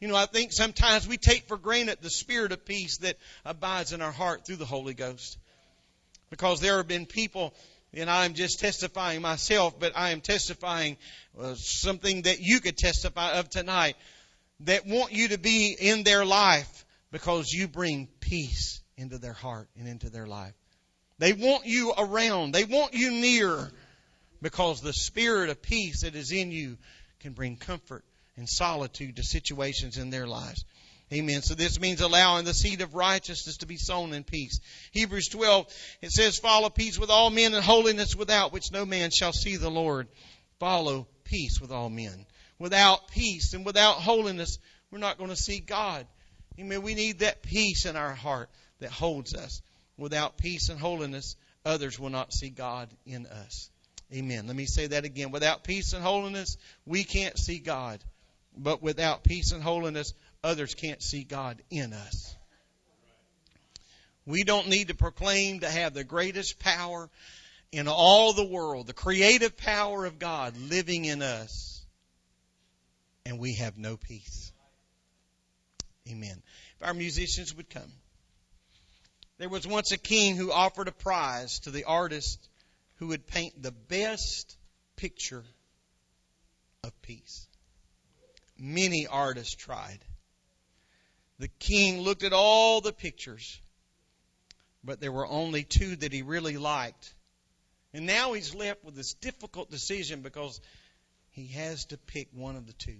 You 0.00 0.08
know, 0.08 0.16
I 0.16 0.26
think 0.26 0.52
sometimes 0.52 1.08
we 1.08 1.16
take 1.16 1.48
for 1.48 1.56
granted 1.56 1.98
the 2.02 2.10
spirit 2.10 2.52
of 2.52 2.64
peace 2.66 2.98
that 2.98 3.16
abides 3.44 3.92
in 3.92 4.02
our 4.02 4.12
heart 4.12 4.46
through 4.46 4.56
the 4.56 4.66
Holy 4.66 4.94
Ghost. 4.94 5.38
Because 6.30 6.60
there 6.60 6.78
have 6.78 6.88
been 6.88 7.06
people, 7.06 7.54
and 7.94 8.10
I'm 8.10 8.34
just 8.34 8.60
testifying 8.60 9.22
myself, 9.22 9.78
but 9.78 9.92
I 9.94 10.10
am 10.10 10.20
testifying 10.20 10.96
uh, 11.40 11.54
something 11.54 12.22
that 12.22 12.40
you 12.40 12.60
could 12.60 12.76
testify 12.76 13.38
of 13.38 13.48
tonight 13.48 13.96
that 14.60 14.86
want 14.86 15.12
you 15.12 15.28
to 15.28 15.38
be 15.38 15.76
in 15.78 16.02
their 16.02 16.24
life 16.24 16.84
because 17.12 17.52
you 17.52 17.68
bring 17.68 18.08
peace 18.20 18.80
into 18.96 19.18
their 19.18 19.32
heart 19.32 19.68
and 19.78 19.86
into 19.86 20.10
their 20.10 20.26
life. 20.26 20.54
They 21.18 21.32
want 21.32 21.66
you 21.66 21.92
around. 21.96 22.52
They 22.52 22.64
want 22.64 22.94
you 22.94 23.10
near 23.10 23.70
because 24.42 24.80
the 24.80 24.92
spirit 24.92 25.50
of 25.50 25.62
peace 25.62 26.02
that 26.02 26.14
is 26.14 26.32
in 26.32 26.50
you 26.50 26.76
can 27.20 27.32
bring 27.32 27.56
comfort 27.56 28.04
and 28.36 28.48
solitude 28.48 29.16
to 29.16 29.22
situations 29.22 29.96
in 29.96 30.10
their 30.10 30.26
lives. 30.26 30.64
Amen. 31.12 31.42
So 31.42 31.54
this 31.54 31.80
means 31.80 32.00
allowing 32.00 32.44
the 32.44 32.54
seed 32.54 32.80
of 32.80 32.94
righteousness 32.96 33.58
to 33.58 33.66
be 33.66 33.76
sown 33.76 34.12
in 34.12 34.24
peace. 34.24 34.58
Hebrews 34.90 35.28
12, 35.28 35.66
it 36.02 36.10
says, 36.10 36.38
follow 36.38 36.68
peace 36.68 36.98
with 36.98 37.10
all 37.10 37.30
men 37.30 37.54
and 37.54 37.64
holiness 37.64 38.16
without 38.16 38.52
which 38.52 38.72
no 38.72 38.84
man 38.84 39.10
shall 39.10 39.32
see 39.32 39.56
the 39.56 39.70
Lord. 39.70 40.08
Follow 40.58 41.06
peace 41.22 41.60
with 41.60 41.70
all 41.70 41.88
men. 41.88 42.26
Without 42.58 43.08
peace 43.08 43.54
and 43.54 43.64
without 43.64 43.96
holiness, 43.96 44.58
we're 44.90 44.98
not 44.98 45.18
going 45.18 45.30
to 45.30 45.36
see 45.36 45.60
God. 45.60 46.06
Amen. 46.58 46.82
We 46.82 46.94
need 46.94 47.20
that 47.20 47.42
peace 47.42 47.86
in 47.86 47.94
our 47.96 48.14
heart 48.14 48.48
that 48.80 48.90
holds 48.90 49.34
us. 49.34 49.62
Without 49.96 50.38
peace 50.38 50.70
and 50.70 50.80
holiness, 50.80 51.36
others 51.64 52.00
will 52.00 52.10
not 52.10 52.32
see 52.32 52.50
God 52.50 52.88
in 53.06 53.26
us. 53.26 53.70
Amen. 54.12 54.46
Let 54.46 54.56
me 54.56 54.66
say 54.66 54.88
that 54.88 55.04
again. 55.04 55.30
Without 55.30 55.64
peace 55.64 55.92
and 55.92 56.02
holiness, 56.02 56.56
we 56.84 57.04
can't 57.04 57.38
see 57.38 57.58
God. 57.58 58.02
But 58.56 58.82
without 58.82 59.22
peace 59.24 59.52
and 59.52 59.62
holiness, 59.62 60.14
others 60.42 60.74
can't 60.74 61.02
see 61.02 61.24
God 61.24 61.62
in 61.70 61.92
us. 61.92 62.36
We 64.24 64.42
don't 64.42 64.68
need 64.68 64.88
to 64.88 64.94
proclaim 64.94 65.60
to 65.60 65.70
have 65.70 65.94
the 65.94 66.04
greatest 66.04 66.58
power 66.58 67.08
in 67.72 67.88
all 67.88 68.32
the 68.32 68.46
world, 68.46 68.86
the 68.86 68.92
creative 68.92 69.56
power 69.56 70.04
of 70.04 70.18
God 70.18 70.56
living 70.56 71.04
in 71.04 71.22
us, 71.22 71.84
and 73.24 73.38
we 73.38 73.54
have 73.54 73.78
no 73.78 73.96
peace. 73.96 74.52
Amen. 76.10 76.42
If 76.80 76.86
our 76.86 76.94
musicians 76.94 77.54
would 77.54 77.70
come. 77.70 77.92
There 79.38 79.48
was 79.48 79.66
once 79.66 79.92
a 79.92 79.98
king 79.98 80.36
who 80.36 80.50
offered 80.50 80.88
a 80.88 80.92
prize 80.92 81.60
to 81.60 81.70
the 81.70 81.84
artist 81.84 82.48
who 82.96 83.08
would 83.08 83.26
paint 83.26 83.62
the 83.62 83.72
best 83.72 84.56
picture 84.96 85.44
of 86.82 87.02
peace. 87.02 87.46
Many 88.58 89.06
artists 89.06 89.54
tried. 89.54 89.98
The 91.38 91.48
king 91.48 92.00
looked 92.00 92.22
at 92.22 92.32
all 92.32 92.80
the 92.80 92.92
pictures, 92.92 93.60
but 94.82 95.00
there 95.00 95.12
were 95.12 95.26
only 95.26 95.64
two 95.64 95.96
that 95.96 96.12
he 96.12 96.22
really 96.22 96.56
liked. 96.56 97.12
And 97.92 98.06
now 98.06 98.32
he's 98.32 98.54
left 98.54 98.84
with 98.84 98.94
this 98.94 99.14
difficult 99.14 99.70
decision 99.70 100.22
because 100.22 100.60
he 101.30 101.48
has 101.48 101.84
to 101.86 101.98
pick 101.98 102.28
one 102.32 102.56
of 102.56 102.66
the 102.66 102.72
two. 102.72 102.98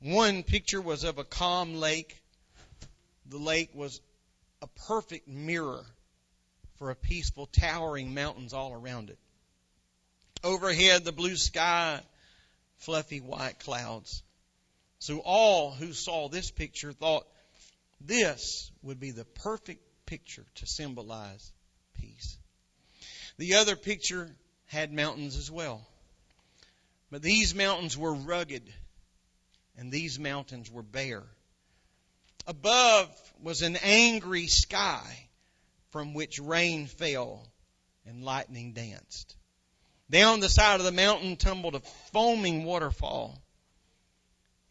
One 0.00 0.42
picture 0.42 0.80
was 0.80 1.04
of 1.04 1.18
a 1.18 1.24
calm 1.24 1.74
lake. 1.76 2.20
The 3.26 3.38
lake 3.38 3.70
was 3.72 4.00
a 4.60 4.66
perfect 4.66 5.28
mirror 5.28 5.84
for 6.78 6.90
a 6.90 6.96
peaceful, 6.96 7.46
towering 7.46 8.12
mountains 8.12 8.52
all 8.52 8.72
around 8.72 9.10
it. 9.10 9.18
Overhead, 10.42 11.04
the 11.04 11.12
blue 11.12 11.36
sky, 11.36 12.00
fluffy 12.78 13.20
white 13.20 13.60
clouds. 13.60 14.24
So 15.02 15.18
all 15.18 15.72
who 15.72 15.94
saw 15.94 16.28
this 16.28 16.52
picture 16.52 16.92
thought 16.92 17.26
this 18.00 18.70
would 18.82 19.00
be 19.00 19.10
the 19.10 19.24
perfect 19.24 19.82
picture 20.06 20.46
to 20.54 20.66
symbolize 20.68 21.52
peace. 21.94 22.38
The 23.36 23.54
other 23.54 23.74
picture 23.74 24.32
had 24.66 24.92
mountains 24.92 25.36
as 25.36 25.50
well. 25.50 25.84
But 27.10 27.20
these 27.20 27.52
mountains 27.52 27.98
were 27.98 28.14
rugged 28.14 28.72
and 29.76 29.90
these 29.90 30.20
mountains 30.20 30.70
were 30.70 30.84
bare. 30.84 31.26
Above 32.46 33.10
was 33.40 33.62
an 33.62 33.74
angry 33.82 34.46
sky 34.46 35.28
from 35.90 36.14
which 36.14 36.38
rain 36.38 36.86
fell 36.86 37.44
and 38.06 38.22
lightning 38.22 38.72
danced. 38.72 39.34
Down 40.08 40.38
the 40.38 40.48
side 40.48 40.78
of 40.78 40.86
the 40.86 40.92
mountain 40.92 41.34
tumbled 41.34 41.74
a 41.74 41.80
foaming 42.12 42.62
waterfall 42.62 43.41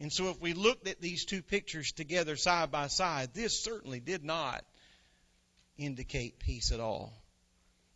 And 0.02 0.12
so 0.12 0.30
if 0.30 0.40
we 0.40 0.52
looked 0.52 0.88
at 0.88 1.00
these 1.00 1.24
two 1.24 1.42
pictures 1.42 1.92
together 1.92 2.34
side 2.34 2.72
by 2.72 2.88
side, 2.88 3.34
this 3.34 3.62
certainly 3.62 4.00
did 4.00 4.24
not 4.24 4.64
indicate 5.78 6.40
peace 6.40 6.72
at 6.72 6.80
all. 6.80 7.12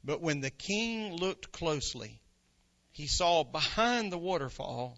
But 0.05 0.21
when 0.21 0.41
the 0.41 0.53
king 0.53 1.17
looked 1.17 1.51
closely, 1.51 2.21
he 2.93 3.09
saw 3.09 3.43
behind 3.43 4.13
the 4.13 4.19
waterfall 4.19 4.97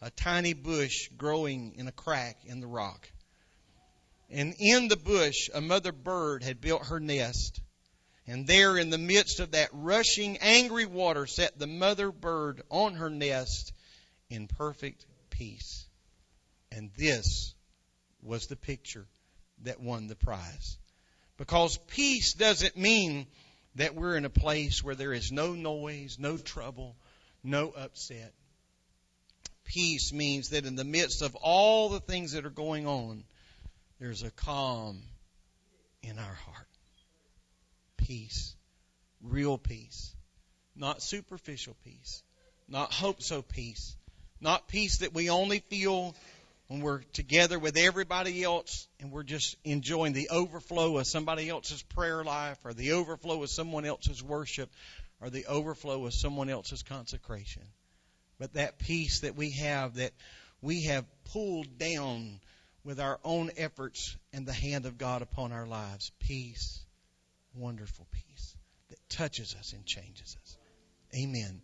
a 0.00 0.12
tiny 0.12 0.52
bush 0.52 1.08
growing 1.16 1.74
in 1.74 1.88
a 1.88 1.92
crack 1.92 2.44
in 2.44 2.60
the 2.60 2.68
rock. 2.68 3.10
And 4.30 4.54
in 4.60 4.86
the 4.86 4.96
bush, 4.96 5.50
a 5.52 5.60
mother 5.60 5.90
bird 5.90 6.44
had 6.44 6.60
built 6.60 6.86
her 6.86 7.00
nest. 7.00 7.60
And 8.28 8.46
there, 8.46 8.78
in 8.78 8.90
the 8.90 8.98
midst 8.98 9.40
of 9.40 9.50
that 9.50 9.70
rushing, 9.72 10.36
angry 10.36 10.86
water, 10.86 11.26
sat 11.26 11.58
the 11.58 11.66
mother 11.66 12.12
bird 12.12 12.62
on 12.70 12.94
her 12.94 13.10
nest 13.10 13.72
in 14.30 14.46
perfect 14.46 15.04
peace. 15.30 15.88
And 16.74 16.90
this 16.96 17.54
was 18.22 18.46
the 18.46 18.56
picture 18.56 19.06
that 19.62 19.80
won 19.80 20.08
the 20.08 20.16
prize. 20.16 20.76
Because 21.36 21.78
peace 21.88 22.34
doesn't 22.34 22.76
mean 22.76 23.26
that 23.76 23.94
we're 23.94 24.16
in 24.16 24.24
a 24.24 24.30
place 24.30 24.82
where 24.82 24.94
there 24.94 25.12
is 25.12 25.30
no 25.30 25.52
noise, 25.52 26.16
no 26.18 26.36
trouble, 26.36 26.96
no 27.42 27.70
upset. 27.70 28.32
Peace 29.64 30.12
means 30.12 30.50
that 30.50 30.66
in 30.66 30.74
the 30.74 30.84
midst 30.84 31.22
of 31.22 31.36
all 31.36 31.88
the 31.88 32.00
things 32.00 32.32
that 32.32 32.44
are 32.44 32.50
going 32.50 32.86
on, 32.86 33.24
there's 34.00 34.22
a 34.22 34.30
calm 34.30 35.02
in 36.02 36.18
our 36.18 36.34
heart. 36.34 36.68
Peace. 37.96 38.54
Real 39.22 39.58
peace. 39.58 40.14
Not 40.76 41.02
superficial 41.02 41.76
peace. 41.84 42.22
Not 42.68 42.92
hope 42.92 43.22
so 43.22 43.42
peace. 43.42 43.96
Not 44.40 44.68
peace 44.68 44.98
that 44.98 45.14
we 45.14 45.30
only 45.30 45.60
feel 45.60 46.14
when 46.68 46.80
we're 46.80 47.00
together 47.12 47.58
with 47.58 47.76
everybody 47.76 48.42
else 48.42 48.88
and 49.00 49.12
we're 49.12 49.22
just 49.22 49.56
enjoying 49.64 50.12
the 50.12 50.30
overflow 50.30 50.96
of 50.98 51.06
somebody 51.06 51.48
else's 51.48 51.82
prayer 51.82 52.24
life 52.24 52.58
or 52.64 52.72
the 52.72 52.92
overflow 52.92 53.42
of 53.42 53.50
someone 53.50 53.84
else's 53.84 54.22
worship 54.22 54.70
or 55.20 55.30
the 55.30 55.46
overflow 55.46 56.06
of 56.06 56.14
someone 56.14 56.48
else's 56.48 56.82
consecration. 56.82 57.62
But 58.38 58.54
that 58.54 58.78
peace 58.78 59.20
that 59.20 59.36
we 59.36 59.50
have 59.52 59.96
that 59.96 60.12
we 60.60 60.84
have 60.84 61.04
pulled 61.32 61.78
down 61.78 62.40
with 62.84 62.98
our 62.98 63.20
own 63.24 63.50
efforts 63.56 64.16
and 64.32 64.46
the 64.46 64.52
hand 64.52 64.86
of 64.86 64.98
God 64.98 65.22
upon 65.22 65.52
our 65.52 65.66
lives. 65.66 66.10
Peace, 66.20 66.84
wonderful 67.54 68.06
peace 68.12 68.56
that 68.88 68.98
touches 69.08 69.54
us 69.58 69.72
and 69.72 69.84
changes 69.86 70.36
us. 70.42 70.56
Amen. 71.14 71.62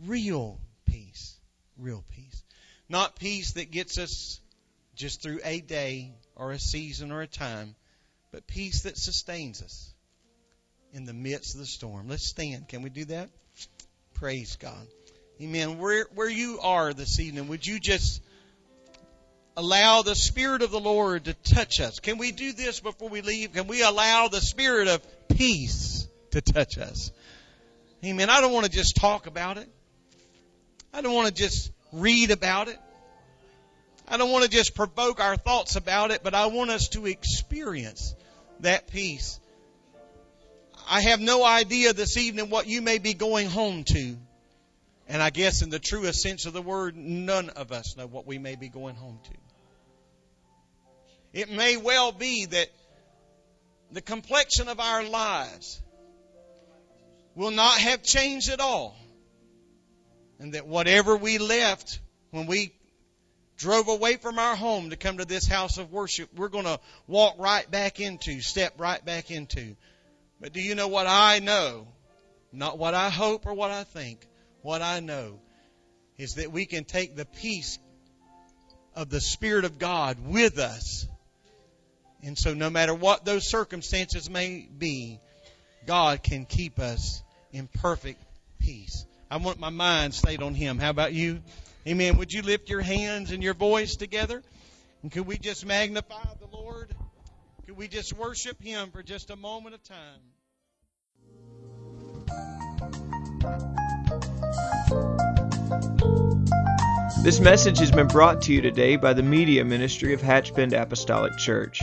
Real 0.00 0.60
peace. 0.86 1.38
Real 1.76 2.04
peace. 2.10 2.43
Not 2.88 3.16
peace 3.16 3.52
that 3.52 3.70
gets 3.70 3.98
us 3.98 4.40
just 4.94 5.22
through 5.22 5.40
a 5.44 5.60
day 5.60 6.12
or 6.36 6.52
a 6.52 6.58
season 6.58 7.12
or 7.12 7.22
a 7.22 7.26
time, 7.26 7.74
but 8.32 8.46
peace 8.46 8.82
that 8.82 8.98
sustains 8.98 9.62
us 9.62 9.92
in 10.92 11.04
the 11.04 11.14
midst 11.14 11.54
of 11.54 11.60
the 11.60 11.66
storm. 11.66 12.08
Let's 12.08 12.26
stand. 12.26 12.68
Can 12.68 12.82
we 12.82 12.90
do 12.90 13.04
that? 13.06 13.30
Praise 14.14 14.56
God. 14.56 14.86
Amen. 15.40 15.78
Where 15.78 16.06
where 16.14 16.28
you 16.28 16.60
are 16.60 16.92
this 16.92 17.18
evening, 17.18 17.48
would 17.48 17.66
you 17.66 17.80
just 17.80 18.22
allow 19.56 20.02
the 20.02 20.14
Spirit 20.14 20.62
of 20.62 20.70
the 20.70 20.80
Lord 20.80 21.24
to 21.24 21.34
touch 21.34 21.80
us? 21.80 21.98
Can 21.98 22.18
we 22.18 22.32
do 22.32 22.52
this 22.52 22.80
before 22.80 23.08
we 23.08 23.20
leave? 23.20 23.52
Can 23.52 23.66
we 23.66 23.82
allow 23.82 24.28
the 24.28 24.40
Spirit 24.40 24.88
of 24.88 25.28
peace 25.28 26.06
to 26.30 26.40
touch 26.40 26.78
us? 26.78 27.10
Amen. 28.04 28.30
I 28.30 28.40
don't 28.40 28.52
want 28.52 28.66
to 28.66 28.70
just 28.70 28.96
talk 28.96 29.26
about 29.26 29.58
it. 29.58 29.68
I 30.92 31.00
don't 31.00 31.14
want 31.14 31.28
to 31.28 31.34
just 31.34 31.72
read 31.94 32.30
about 32.30 32.68
it. 32.68 32.78
I 34.06 34.16
don't 34.16 34.30
want 34.30 34.44
to 34.44 34.50
just 34.50 34.74
provoke 34.74 35.20
our 35.20 35.36
thoughts 35.36 35.76
about 35.76 36.10
it, 36.10 36.22
but 36.22 36.34
I 36.34 36.46
want 36.46 36.70
us 36.70 36.88
to 36.90 37.06
experience 37.06 38.14
that 38.60 38.88
peace. 38.88 39.40
I 40.88 41.00
have 41.00 41.20
no 41.20 41.42
idea 41.44 41.92
this 41.92 42.16
evening 42.16 42.50
what 42.50 42.66
you 42.66 42.82
may 42.82 42.98
be 42.98 43.14
going 43.14 43.48
home 43.48 43.84
to. 43.84 44.16
And 45.08 45.22
I 45.22 45.30
guess 45.30 45.62
in 45.62 45.70
the 45.70 45.78
truest 45.78 46.20
sense 46.20 46.46
of 46.46 46.52
the 46.52 46.62
word, 46.62 46.96
none 46.96 47.50
of 47.50 47.72
us 47.72 47.96
know 47.96 48.06
what 48.06 48.26
we 48.26 48.38
may 48.38 48.56
be 48.56 48.68
going 48.68 48.94
home 48.94 49.18
to. 49.24 49.30
It 51.32 51.50
may 51.50 51.76
well 51.76 52.12
be 52.12 52.46
that 52.46 52.68
the 53.90 54.00
complexion 54.00 54.68
of 54.68 54.80
our 54.80 55.04
lives 55.04 55.80
will 57.34 57.50
not 57.50 57.78
have 57.78 58.02
changed 58.02 58.50
at 58.50 58.60
all. 58.60 58.96
And 60.38 60.54
that 60.54 60.66
whatever 60.66 61.16
we 61.16 61.38
left 61.38 62.00
when 62.30 62.46
we 62.46 62.72
drove 63.56 63.88
away 63.88 64.16
from 64.16 64.38
our 64.38 64.56
home 64.56 64.90
to 64.90 64.96
come 64.96 65.18
to 65.18 65.24
this 65.24 65.46
house 65.46 65.78
of 65.78 65.92
worship, 65.92 66.28
we're 66.36 66.48
going 66.48 66.64
to 66.64 66.80
walk 67.06 67.36
right 67.38 67.70
back 67.70 68.00
into, 68.00 68.40
step 68.40 68.74
right 68.78 69.04
back 69.04 69.30
into. 69.30 69.76
But 70.40 70.52
do 70.52 70.60
you 70.60 70.74
know 70.74 70.88
what 70.88 71.06
I 71.06 71.38
know? 71.38 71.86
Not 72.52 72.78
what 72.78 72.94
I 72.94 73.08
hope 73.08 73.46
or 73.46 73.54
what 73.54 73.70
I 73.70 73.84
think. 73.84 74.26
What 74.62 74.82
I 74.82 75.00
know 75.00 75.40
is 76.18 76.34
that 76.34 76.52
we 76.52 76.66
can 76.66 76.84
take 76.84 77.16
the 77.16 77.24
peace 77.24 77.78
of 78.94 79.10
the 79.10 79.20
Spirit 79.20 79.64
of 79.64 79.78
God 79.78 80.18
with 80.26 80.58
us. 80.58 81.06
And 82.22 82.38
so, 82.38 82.54
no 82.54 82.70
matter 82.70 82.94
what 82.94 83.24
those 83.24 83.48
circumstances 83.48 84.30
may 84.30 84.68
be, 84.78 85.20
God 85.86 86.22
can 86.22 86.46
keep 86.46 86.78
us 86.78 87.22
in 87.52 87.68
perfect 87.68 88.22
peace. 88.60 89.04
I 89.34 89.36
want 89.38 89.58
my 89.58 89.70
mind 89.70 90.14
stayed 90.14 90.44
on 90.44 90.54
Him. 90.54 90.78
How 90.78 90.90
about 90.90 91.12
you? 91.12 91.42
Amen. 91.88 92.18
Would 92.18 92.32
you 92.32 92.42
lift 92.42 92.70
your 92.70 92.82
hands 92.82 93.32
and 93.32 93.42
your 93.42 93.54
voice 93.54 93.96
together? 93.96 94.40
And 95.02 95.10
could 95.10 95.26
we 95.26 95.38
just 95.38 95.66
magnify 95.66 96.22
the 96.38 96.56
Lord? 96.56 96.94
Could 97.66 97.76
we 97.76 97.88
just 97.88 98.12
worship 98.12 98.62
Him 98.62 98.92
for 98.92 99.02
just 99.02 99.30
a 99.30 99.36
moment 99.36 99.74
of 99.74 99.82
time? 99.82 100.20
This 107.24 107.40
message 107.40 107.80
has 107.80 107.90
been 107.90 108.06
brought 108.06 108.42
to 108.42 108.52
you 108.52 108.60
today 108.60 108.94
by 108.94 109.14
the 109.14 109.24
Media 109.24 109.64
Ministry 109.64 110.14
of 110.14 110.20
Hatchbend 110.20 110.80
Apostolic 110.80 111.36
Church. 111.38 111.82